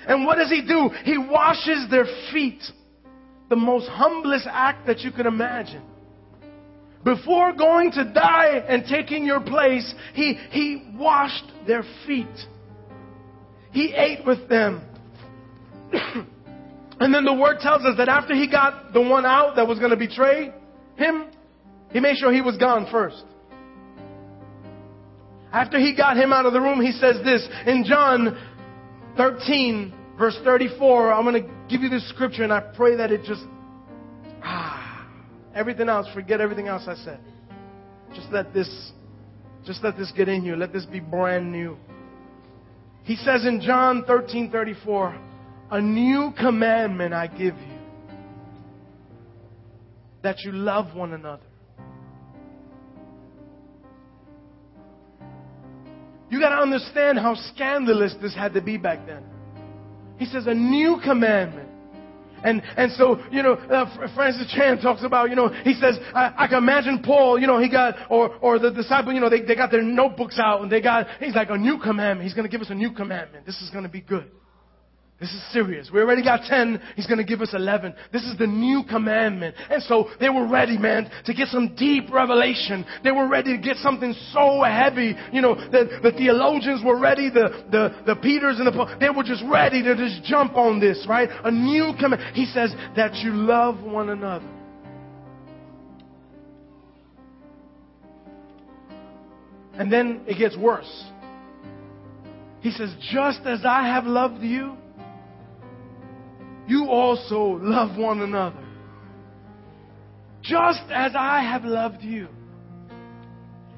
And 0.07 0.23
what 0.23 0.35
does 0.35 0.49
he 0.49 0.61
do? 0.61 0.91
He 1.03 1.17
washes 1.17 1.87
their 1.89 2.05
feet. 2.31 2.61
The 3.49 3.55
most 3.55 3.87
humblest 3.89 4.47
act 4.49 4.85
that 4.85 4.99
you 4.99 5.11
can 5.11 5.25
imagine. 5.25 5.81
Before 7.03 7.53
going 7.53 7.91
to 7.93 8.03
die 8.13 8.63
and 8.67 8.85
taking 8.85 9.25
your 9.25 9.39
place, 9.39 9.93
he, 10.13 10.33
he 10.51 10.91
washed 10.95 11.51
their 11.65 11.83
feet. 12.05 12.27
He 13.71 13.93
ate 13.93 14.25
with 14.25 14.47
them. 14.49 14.83
and 15.93 17.13
then 17.13 17.25
the 17.25 17.33
word 17.33 17.57
tells 17.59 17.83
us 17.83 17.97
that 17.97 18.07
after 18.07 18.35
he 18.35 18.47
got 18.47 18.93
the 18.93 19.01
one 19.01 19.25
out 19.25 19.55
that 19.55 19.67
was 19.67 19.79
going 19.79 19.91
to 19.91 19.97
betray 19.97 20.53
him, 20.95 21.27
he 21.91 21.99
made 21.99 22.17
sure 22.17 22.31
he 22.31 22.41
was 22.41 22.57
gone 22.57 22.87
first. 22.91 23.23
After 25.51 25.79
he 25.79 25.95
got 25.95 26.15
him 26.15 26.31
out 26.31 26.45
of 26.45 26.53
the 26.53 26.61
room, 26.61 26.81
he 26.81 26.91
says 26.93 27.17
this 27.25 27.47
in 27.65 27.83
John 27.85 28.37
13, 29.17 29.93
verse 30.17 30.37
34. 30.43 31.11
I'm 31.11 31.25
going 31.25 31.43
to 31.43 31.49
give 31.69 31.81
you 31.81 31.89
this 31.89 32.07
scripture 32.09 32.43
and 32.43 32.53
I 32.53 32.61
pray 32.61 32.95
that 32.95 33.11
it 33.11 33.23
just, 33.23 33.43
Everything 35.53 35.89
else, 35.89 36.07
forget 36.13 36.41
everything 36.41 36.67
else 36.67 36.83
I 36.87 36.95
said. 36.95 37.19
Just 38.15 38.27
let 38.31 38.53
this, 38.53 38.91
just 39.65 39.83
let 39.83 39.97
this 39.97 40.11
get 40.15 40.29
in 40.29 40.43
you. 40.43 40.55
Let 40.55 40.73
this 40.73 40.85
be 40.85 40.99
brand 40.99 41.51
new. 41.51 41.77
He 43.03 43.15
says 43.15 43.45
in 43.45 43.61
John 43.61 44.03
13 44.05 44.51
34, 44.51 45.19
a 45.71 45.81
new 45.81 46.33
commandment 46.37 47.13
I 47.13 47.27
give 47.27 47.55
you 47.55 47.77
that 50.23 50.41
you 50.41 50.51
love 50.51 50.95
one 50.95 51.13
another. 51.13 51.43
You 56.29 56.39
got 56.39 56.49
to 56.49 56.61
understand 56.61 57.19
how 57.19 57.35
scandalous 57.53 58.15
this 58.21 58.33
had 58.33 58.53
to 58.53 58.61
be 58.61 58.77
back 58.77 59.05
then. 59.05 59.23
He 60.17 60.25
says, 60.25 60.47
a 60.47 60.53
new 60.53 60.99
commandment. 61.03 61.60
And, 62.43 62.61
and 62.77 62.91
so, 62.93 63.19
you 63.31 63.43
know, 63.43 63.53
uh, 63.53 64.13
Francis 64.15 64.51
Chan 64.53 64.81
talks 64.81 65.03
about, 65.03 65.29
you 65.29 65.35
know, 65.35 65.49
he 65.49 65.73
says, 65.73 65.97
I, 66.13 66.33
I, 66.37 66.47
can 66.47 66.57
imagine 66.57 67.01
Paul, 67.03 67.39
you 67.39 67.47
know, 67.47 67.59
he 67.59 67.69
got, 67.69 67.95
or, 68.09 68.35
or 68.37 68.59
the 68.59 68.71
disciple, 68.71 69.13
you 69.13 69.19
know, 69.19 69.29
they, 69.29 69.41
they 69.41 69.55
got 69.55 69.71
their 69.71 69.83
notebooks 69.83 70.39
out 70.39 70.61
and 70.61 70.71
they 70.71 70.81
got, 70.81 71.07
he's 71.19 71.35
like, 71.35 71.49
a 71.49 71.57
new 71.57 71.79
commandment. 71.79 72.23
He's 72.23 72.33
going 72.33 72.47
to 72.47 72.51
give 72.51 72.61
us 72.61 72.69
a 72.69 72.75
new 72.75 72.91
commandment. 72.91 73.45
This 73.45 73.61
is 73.61 73.69
going 73.69 73.83
to 73.83 73.89
be 73.89 74.01
good. 74.01 74.29
This 75.21 75.31
is 75.33 75.53
serious. 75.53 75.91
We 75.93 75.99
already 75.99 76.23
got 76.23 76.45
10. 76.45 76.81
He's 76.95 77.05
going 77.05 77.19
to 77.19 77.23
give 77.23 77.41
us 77.41 77.53
11. 77.53 77.93
This 78.11 78.23
is 78.23 78.39
the 78.39 78.47
new 78.47 78.81
commandment. 78.89 79.55
And 79.69 79.83
so 79.83 80.09
they 80.19 80.29
were 80.29 80.47
ready, 80.47 80.79
man, 80.79 81.11
to 81.25 81.33
get 81.35 81.49
some 81.49 81.75
deep 81.75 82.11
revelation. 82.11 82.83
They 83.03 83.11
were 83.11 83.27
ready 83.27 83.55
to 83.55 83.61
get 83.61 83.77
something 83.77 84.15
so 84.33 84.63
heavy. 84.63 85.15
You 85.31 85.41
know, 85.41 85.53
the, 85.53 85.99
the 86.01 86.11
theologians 86.17 86.83
were 86.83 86.97
ready. 86.99 87.29
The, 87.29 87.67
the, 87.69 88.03
the 88.07 88.15
Peters 88.15 88.57
and 88.57 88.65
the, 88.65 88.97
they 88.99 89.11
were 89.11 89.21
just 89.21 89.43
ready 89.47 89.83
to 89.83 89.95
just 89.95 90.23
jump 90.23 90.55
on 90.55 90.79
this, 90.79 91.05
right? 91.07 91.29
A 91.43 91.51
new 91.51 91.93
command. 91.99 92.35
He 92.35 92.45
says 92.45 92.73
that 92.95 93.13
you 93.17 93.31
love 93.31 93.83
one 93.83 94.09
another. 94.09 94.49
And 99.75 99.93
then 99.93 100.21
it 100.25 100.39
gets 100.39 100.57
worse. 100.57 101.05
He 102.61 102.71
says, 102.71 102.91
just 103.11 103.41
as 103.45 103.65
I 103.65 103.87
have 103.87 104.05
loved 104.05 104.41
you, 104.41 104.77
you 106.67 106.87
also 106.89 107.59
love 107.61 107.97
one 107.97 108.21
another. 108.21 108.63
Just 110.41 110.83
as 110.89 111.13
I 111.15 111.43
have 111.43 111.63
loved 111.63 112.01
you. 112.01 112.27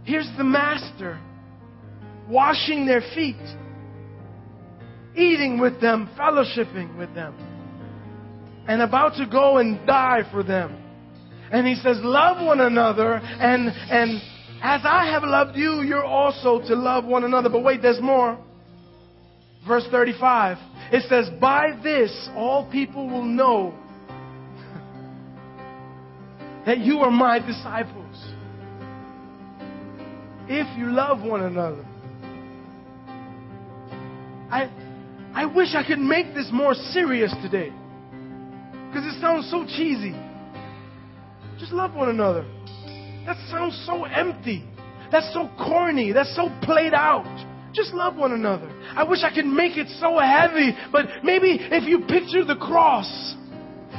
Here's 0.03 0.29
the 0.37 0.43
master 0.43 1.19
washing 2.29 2.85
their 2.85 3.01
feet, 3.13 3.35
eating 5.15 5.59
with 5.59 5.79
them, 5.81 6.09
fellowshipping 6.17 6.97
with 6.97 7.13
them, 7.13 7.35
and 8.67 8.81
about 8.81 9.15
to 9.17 9.25
go 9.25 9.57
and 9.57 9.85
die 9.85 10.21
for 10.31 10.43
them. 10.43 10.79
And 11.51 11.67
he 11.67 11.75
says, 11.75 11.97
Love 12.01 12.45
one 12.45 12.61
another, 12.61 13.15
and, 13.15 13.69
and 13.69 14.21
as 14.61 14.81
I 14.85 15.11
have 15.11 15.23
loved 15.23 15.57
you, 15.57 15.81
you're 15.81 16.03
also 16.03 16.59
to 16.67 16.75
love 16.75 17.05
one 17.05 17.23
another. 17.23 17.49
But 17.49 17.63
wait, 17.63 17.81
there's 17.81 18.01
more. 18.01 18.37
Verse 19.67 19.85
35. 19.91 20.57
It 20.91 21.03
says, 21.09 21.29
By 21.39 21.79
this 21.81 22.29
all 22.35 22.69
people 22.71 23.07
will 23.07 23.23
know 23.23 23.73
that 26.65 26.79
you 26.79 26.99
are 26.99 27.11
my 27.11 27.39
disciples. 27.39 28.03
If 30.47 30.77
you 30.77 30.91
love 30.91 31.21
one 31.21 31.43
another. 31.43 31.85
I, 34.51 34.69
I 35.33 35.45
wish 35.45 35.69
I 35.73 35.83
could 35.87 35.99
make 35.99 36.35
this 36.35 36.49
more 36.51 36.75
serious 36.75 37.33
today. 37.41 37.71
Because 38.87 39.15
it 39.15 39.19
sounds 39.19 39.49
so 39.49 39.65
cheesy. 39.65 40.13
Just 41.59 41.71
love 41.71 41.95
one 41.95 42.09
another. 42.09 42.45
That 43.25 43.37
sounds 43.49 43.81
so 43.87 44.03
empty. 44.03 44.63
That's 45.11 45.33
so 45.33 45.49
corny. 45.57 46.11
That's 46.11 46.35
so 46.35 46.49
played 46.61 46.93
out. 46.93 47.25
Just 47.73 47.93
love 47.93 48.15
one 48.15 48.31
another. 48.31 48.69
I 48.95 49.03
wish 49.03 49.23
I 49.23 49.33
could 49.33 49.45
make 49.45 49.77
it 49.77 49.88
so 49.99 50.19
heavy, 50.19 50.75
but 50.91 51.05
maybe 51.23 51.57
if 51.59 51.88
you 51.88 52.01
picture 52.01 52.45
the 52.45 52.55
cross, 52.55 53.36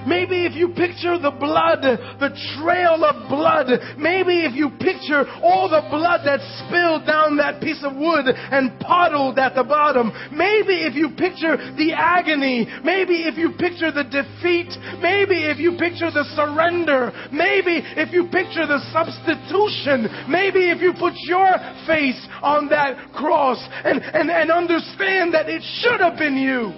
Maybe 0.07 0.45
if 0.45 0.55
you 0.55 0.69
picture 0.69 1.19
the 1.19 1.33
blood, 1.33 1.83
the 1.83 2.33
trail 2.57 3.05
of 3.05 3.29
blood, 3.29 3.69
maybe 3.97 4.45
if 4.45 4.55
you 4.55 4.71
picture 4.81 5.25
all 5.43 5.69
the 5.69 5.83
blood 5.89 6.23
that 6.25 6.41
spilled 6.65 7.07
down 7.07 7.37
that 7.39 7.61
piece 7.61 7.83
of 7.83 7.97
wood 7.97 8.29
and 8.29 8.79
puddled 8.81 9.39
at 9.39 9.55
the 9.55 9.65
bottom, 9.65 10.13
maybe 10.33 10.85
if 10.85 10.95
you 10.95 11.11
picture 11.17 11.57
the 11.77 11.93
agony, 11.97 12.69
maybe 12.85 13.25
if 13.25 13.37
you 13.37 13.53
picture 13.57 13.91
the 13.91 14.05
defeat, 14.05 14.71
maybe 15.01 15.49
if 15.49 15.59
you 15.59 15.77
picture 15.81 16.11
the 16.11 16.25
surrender, 16.37 17.13
maybe 17.33 17.81
if 17.97 18.13
you 18.13 18.29
picture 18.29 18.67
the 18.69 18.81
substitution, 18.93 20.09
maybe 20.29 20.69
if 20.71 20.81
you 20.81 20.93
put 20.93 21.15
your 21.25 21.57
face 21.87 22.21
on 22.43 22.69
that 22.69 23.13
cross 23.13 23.59
and, 23.85 24.03
and, 24.03 24.31
and 24.31 24.51
understand 24.51 25.33
that 25.33 25.49
it 25.49 25.63
should 25.81 26.01
have 26.01 26.19
been 26.19 26.37
you, 26.37 26.73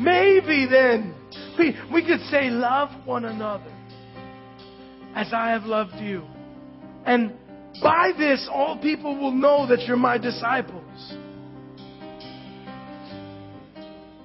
maybe 0.00 0.66
then 0.66 1.14
we, 1.58 1.76
we 1.92 2.06
could 2.06 2.20
say, 2.30 2.50
Love 2.50 2.90
one 3.06 3.24
another 3.24 3.72
as 5.14 5.32
I 5.32 5.50
have 5.50 5.64
loved 5.64 5.94
you. 5.96 6.24
And 7.04 7.32
by 7.82 8.12
this, 8.16 8.48
all 8.52 8.78
people 8.78 9.16
will 9.16 9.32
know 9.32 9.66
that 9.66 9.82
you're 9.86 9.96
my 9.96 10.18
disciples. 10.18 11.14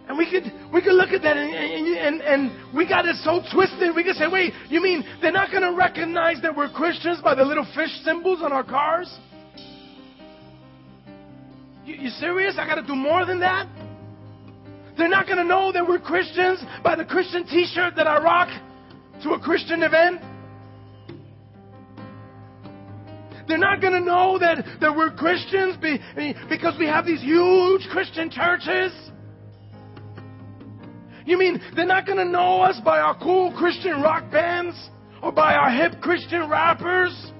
And 0.07 0.17
we 0.17 0.29
could, 0.29 0.51
we 0.73 0.81
could 0.81 0.93
look 0.93 1.09
at 1.09 1.21
that 1.23 1.35
and, 1.35 1.53
and, 1.53 2.21
and 2.21 2.75
we 2.75 2.87
got 2.87 3.05
it 3.05 3.17
so 3.23 3.41
twisted. 3.53 3.93
We 3.93 4.05
could 4.05 4.15
say, 4.15 4.27
wait, 4.31 4.53
you 4.69 4.81
mean 4.81 5.03
they're 5.21 5.33
not 5.33 5.51
going 5.51 5.63
to 5.63 5.75
recognize 5.75 6.41
that 6.43 6.55
we're 6.55 6.69
Christians 6.69 7.19
by 7.21 7.35
the 7.35 7.43
little 7.43 7.67
fish 7.75 7.89
symbols 8.05 8.39
on 8.41 8.53
our 8.53 8.63
cars? 8.63 9.13
You, 11.83 11.95
you 11.95 12.09
serious? 12.09 12.55
I 12.57 12.65
got 12.65 12.75
to 12.75 12.87
do 12.87 12.95
more 12.95 13.25
than 13.25 13.41
that? 13.41 13.67
They're 14.97 15.07
not 15.07 15.27
going 15.27 15.37
to 15.37 15.43
know 15.43 15.71
that 15.71 15.87
we're 15.87 15.99
Christians 15.99 16.59
by 16.83 16.95
the 16.95 17.05
Christian 17.05 17.45
t 17.45 17.65
shirt 17.71 17.95
that 17.95 18.07
I 18.07 18.21
rock 18.21 18.49
to 19.23 19.31
a 19.31 19.39
Christian 19.39 19.83
event. 19.83 20.21
They're 23.47 23.57
not 23.57 23.79
going 23.79 23.93
to 23.93 24.01
know 24.01 24.37
that, 24.39 24.65
that 24.81 24.95
we're 24.95 25.11
Christians 25.11 25.77
be, 25.77 25.99
because 26.49 26.77
we 26.77 26.85
have 26.85 27.05
these 27.05 27.21
huge 27.21 27.87
Christian 27.91 28.29
churches. 28.29 28.91
You 31.25 31.37
mean 31.37 31.61
they're 31.75 31.85
not 31.85 32.05
going 32.05 32.17
to 32.17 32.25
know 32.25 32.61
us 32.61 32.79
by 32.83 32.99
our 32.99 33.17
cool 33.19 33.53
Christian 33.57 34.01
rock 34.01 34.29
bands 34.31 34.75
or 35.21 35.31
by 35.31 35.53
our 35.53 35.69
hip 35.69 36.01
Christian 36.01 36.49
rappers? 36.49 37.31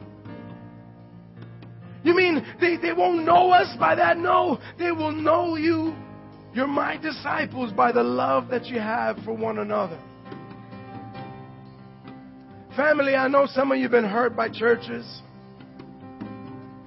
You 2.04 2.16
mean 2.16 2.46
they, 2.62 2.78
they 2.78 2.94
won't 2.94 3.26
know 3.26 3.52
us 3.52 3.76
by 3.78 3.96
that? 3.96 4.18
No, 4.18 4.60
they 4.78 4.92
will 4.92 5.12
know 5.12 5.56
you 5.56 5.94
you're 6.58 6.66
my 6.66 6.98
disciples 6.98 7.72
by 7.72 7.92
the 7.92 8.02
love 8.02 8.48
that 8.50 8.66
you 8.66 8.80
have 8.80 9.16
for 9.24 9.32
one 9.32 9.60
another. 9.60 10.00
Family, 12.76 13.14
I 13.14 13.28
know 13.28 13.46
some 13.46 13.72
of 13.72 13.78
you 13.78 13.84
have 13.84 13.92
been 13.92 14.04
hurt 14.04 14.36
by 14.36 14.50
churches. 14.50 15.06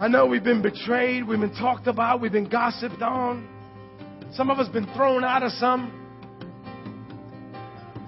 I 0.00 0.08
know 0.08 0.26
we've 0.26 0.42
been 0.42 0.60
betrayed, 0.60 1.24
we've 1.24 1.38
been 1.38 1.54
talked 1.54 1.86
about, 1.86 2.20
we've 2.20 2.32
been 2.32 2.48
gossiped 2.48 3.00
on. 3.00 3.48
Some 4.32 4.50
of 4.50 4.58
us 4.58 4.68
been 4.68 4.92
thrown 4.92 5.22
out 5.22 5.44
of 5.44 5.52
some. 5.52 5.96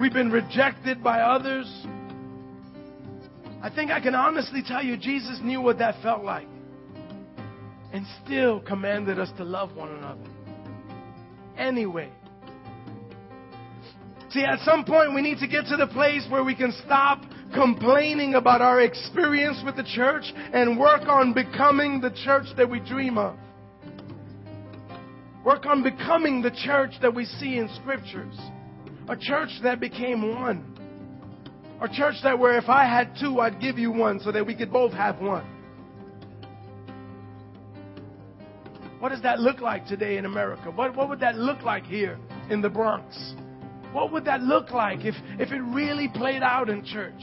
We've 0.00 0.12
been 0.12 0.32
rejected 0.32 1.00
by 1.00 1.20
others. 1.20 1.68
I 3.62 3.70
think 3.72 3.92
I 3.92 4.00
can 4.00 4.16
honestly 4.16 4.64
tell 4.66 4.84
you 4.84 4.96
Jesus 4.96 5.38
knew 5.40 5.60
what 5.60 5.78
that 5.78 6.02
felt 6.02 6.24
like 6.24 6.48
and 7.92 8.04
still 8.24 8.58
commanded 8.58 9.20
us 9.20 9.30
to 9.36 9.44
love 9.44 9.76
one 9.76 9.90
another 9.90 10.31
anyway. 11.56 12.10
See, 14.30 14.44
at 14.44 14.60
some 14.60 14.84
point 14.84 15.14
we 15.14 15.20
need 15.20 15.38
to 15.38 15.46
get 15.46 15.66
to 15.66 15.76
the 15.76 15.86
place 15.88 16.26
where 16.30 16.42
we 16.42 16.54
can 16.54 16.72
stop 16.84 17.22
complaining 17.52 18.34
about 18.34 18.62
our 18.62 18.80
experience 18.80 19.62
with 19.64 19.76
the 19.76 19.84
church 19.84 20.24
and 20.54 20.78
work 20.78 21.02
on 21.06 21.34
becoming 21.34 22.00
the 22.00 22.10
church 22.24 22.46
that 22.56 22.68
we 22.68 22.80
dream 22.80 23.18
of. 23.18 23.36
Work 25.44 25.66
on 25.66 25.82
becoming 25.82 26.40
the 26.40 26.50
church 26.50 26.92
that 27.02 27.14
we 27.14 27.24
see 27.24 27.58
in 27.58 27.68
scriptures. 27.82 28.38
A 29.08 29.16
church 29.16 29.50
that 29.62 29.80
became 29.80 30.34
one. 30.34 30.68
A 31.82 31.88
church 31.88 32.14
that 32.22 32.38
where 32.38 32.56
if 32.56 32.68
I 32.68 32.84
had 32.84 33.16
two, 33.20 33.40
I'd 33.40 33.60
give 33.60 33.76
you 33.76 33.90
one 33.90 34.20
so 34.20 34.30
that 34.30 34.46
we 34.46 34.54
could 34.54 34.72
both 34.72 34.92
have 34.92 35.20
one. 35.20 35.44
What 39.02 39.08
does 39.08 39.22
that 39.22 39.40
look 39.40 39.60
like 39.60 39.84
today 39.84 40.16
in 40.16 40.26
America? 40.26 40.70
What, 40.70 40.94
what 40.94 41.08
would 41.08 41.18
that 41.18 41.34
look 41.34 41.62
like 41.62 41.84
here 41.84 42.20
in 42.50 42.60
the 42.60 42.70
Bronx? 42.70 43.34
What 43.90 44.12
would 44.12 44.24
that 44.26 44.42
look 44.42 44.70
like 44.70 45.00
if, 45.04 45.16
if 45.40 45.50
it 45.50 45.58
really 45.58 46.06
played 46.06 46.40
out 46.40 46.70
in 46.70 46.84
church? 46.84 47.20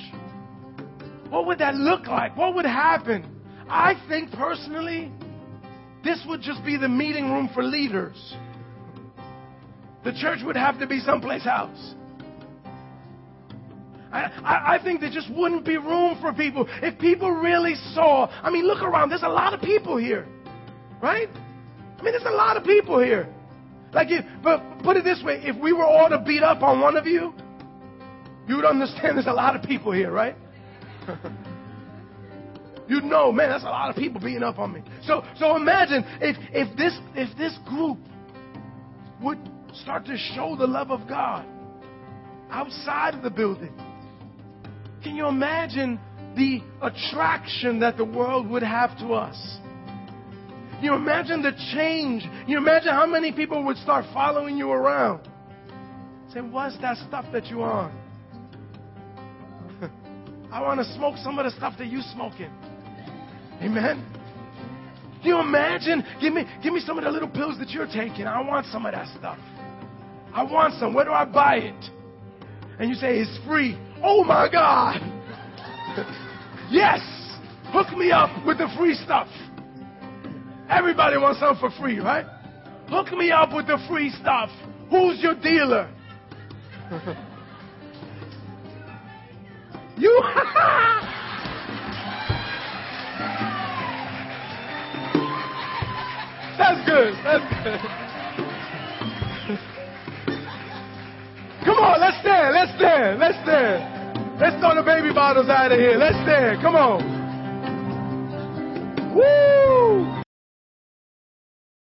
What 1.29 1.45
would 1.45 1.59
that 1.59 1.75
look 1.75 2.05
like? 2.05 2.35
What 2.35 2.53
would 2.55 2.65
happen? 2.65 3.33
I 3.69 3.93
think 4.09 4.29
personally, 4.33 5.09
this 6.03 6.21
would 6.27 6.41
just 6.41 6.65
be 6.65 6.75
the 6.75 6.89
meeting 6.89 7.31
room 7.31 7.49
for 7.53 7.63
leaders. 7.63 8.35
The 10.03 10.11
church 10.11 10.39
would 10.43 10.57
have 10.57 10.79
to 10.79 10.85
be 10.85 10.99
someplace 10.99 11.47
else. 11.47 11.95
I, 14.11 14.23
I, 14.43 14.75
I, 14.75 14.83
think 14.83 14.99
there 14.99 15.11
just 15.11 15.31
wouldn't 15.33 15.63
be 15.63 15.77
room 15.77 16.17
for 16.19 16.33
people 16.33 16.67
if 16.81 16.99
people 16.99 17.31
really 17.31 17.75
saw. 17.93 18.25
I 18.43 18.49
mean, 18.49 18.65
look 18.67 18.81
around. 18.81 19.11
There's 19.11 19.23
a 19.23 19.29
lot 19.29 19.53
of 19.53 19.61
people 19.61 19.95
here, 19.95 20.27
right? 21.01 21.29
I 21.99 22.03
mean, 22.03 22.13
there's 22.13 22.23
a 22.23 22.35
lot 22.35 22.57
of 22.57 22.63
people 22.63 22.99
here. 22.99 23.27
Like, 23.91 24.07
if, 24.11 24.23
but 24.43 24.61
put 24.83 24.97
it 24.97 25.03
this 25.03 25.21
way: 25.23 25.41
if 25.43 25.55
we 25.61 25.73
were 25.73 25.85
all 25.85 26.09
to 26.09 26.19
beat 26.19 26.43
up 26.43 26.61
on 26.61 26.79
one 26.79 26.95
of 26.95 27.05
you, 27.05 27.33
you 28.47 28.55
would 28.55 28.65
understand 28.65 29.17
there's 29.17 29.27
a 29.27 29.33
lot 29.33 29.55
of 29.55 29.63
people 29.63 29.91
here, 29.91 30.11
right? 30.11 30.35
you'd 32.89 33.03
know, 33.03 33.31
man, 33.31 33.49
that's 33.49 33.63
a 33.63 33.67
lot 33.67 33.89
of 33.89 33.95
people 33.95 34.19
beating 34.19 34.43
up 34.43 34.57
on 34.57 34.73
me. 34.73 34.81
So, 35.03 35.23
so 35.37 35.55
imagine 35.55 36.03
if, 36.19 36.35
if 36.51 36.75
this, 36.75 36.97
if 37.15 37.37
this 37.37 37.57
group 37.65 37.99
would 39.21 39.37
start 39.73 40.05
to 40.05 40.17
show 40.17 40.55
the 40.57 40.65
love 40.65 40.91
of 40.91 41.07
God 41.07 41.45
outside 42.49 43.13
of 43.13 43.21
the 43.21 43.29
building. 43.29 43.73
Can 45.03 45.15
you 45.15 45.27
imagine 45.27 45.99
the 46.35 46.61
attraction 46.81 47.79
that 47.81 47.97
the 47.97 48.05
world 48.05 48.49
would 48.49 48.63
have 48.63 48.97
to 48.99 49.13
us? 49.13 49.57
You 50.81 50.93
imagine 50.93 51.41
the 51.41 51.51
change? 51.73 52.23
You 52.47 52.57
imagine 52.57 52.89
how 52.89 53.05
many 53.05 53.31
people 53.31 53.63
would 53.65 53.77
start 53.77 54.05
following 54.13 54.57
you 54.57 54.71
around? 54.71 55.27
Say, 56.33 56.41
what's 56.41 56.77
that 56.79 56.97
stuff 57.07 57.25
that 57.33 57.47
you 57.47 57.63
on? 57.63 57.91
I 60.51 60.61
want 60.61 60.79
to 60.79 60.85
smoke 60.95 61.15
some 61.17 61.37
of 61.37 61.45
the 61.45 61.51
stuff 61.51 61.73
that 61.79 61.87
you 61.87 62.01
smoking. 62.13 62.51
Amen. 63.61 64.05
Can 65.21 65.27
you 65.27 65.39
imagine? 65.39 66.03
Give 66.21 66.33
me, 66.33 66.45
give 66.63 66.73
me 66.73 66.79
some 66.79 66.97
of 66.97 67.03
the 67.03 67.11
little 67.11 67.27
pills 67.27 67.57
that 67.59 67.69
you're 67.71 67.87
taking. 67.87 68.25
I 68.25 68.39
want 68.41 68.65
some 68.67 68.85
of 68.85 68.93
that 68.93 69.07
stuff. 69.17 69.37
I 70.33 70.43
want 70.43 70.75
some. 70.75 70.93
Where 70.93 71.03
do 71.03 71.11
I 71.11 71.25
buy 71.25 71.55
it? 71.57 71.85
And 72.79 72.89
you 72.89 72.95
say, 72.95 73.17
it's 73.17 73.45
free. 73.45 73.77
Oh 74.01 74.23
my 74.23 74.47
God. 74.49 75.01
yes. 76.71 77.01
Hook 77.71 77.95
me 77.97 78.11
up 78.11 78.45
with 78.45 78.59
the 78.59 78.67
free 78.77 78.93
stuff. 78.93 79.27
Everybody 80.69 81.17
wants 81.17 81.39
something 81.39 81.59
for 81.59 81.71
free, 81.79 81.99
right? 81.99 82.25
Hook 82.89 83.11
me 83.11 83.31
up 83.31 83.53
with 83.53 83.67
the 83.67 83.77
free 83.87 84.11
stuff. 84.21 84.49
Who's 84.89 85.21
your 85.21 85.35
dealer? 85.35 85.89
you. 89.97 90.21
That's 96.57 96.85
good. 96.85 97.13
That's 97.23 97.45
good. 97.63 97.79
Come 101.65 101.77
on, 101.77 101.99
let's 101.99 102.19
stand. 102.21 102.53
Let's 102.53 102.75
stand. 102.75 103.19
Let's 103.19 103.37
stand. 103.43 104.39
Let's 104.39 104.55
throw 104.59 104.75
the 104.75 104.83
baby 104.83 105.13
bottles 105.13 105.49
out 105.49 105.71
of 105.71 105.79
here. 105.79 105.97
Let's 105.97 106.15
stand. 106.23 106.61
Come 106.61 106.75
on. 106.75 107.19
Woo! 109.15 110.18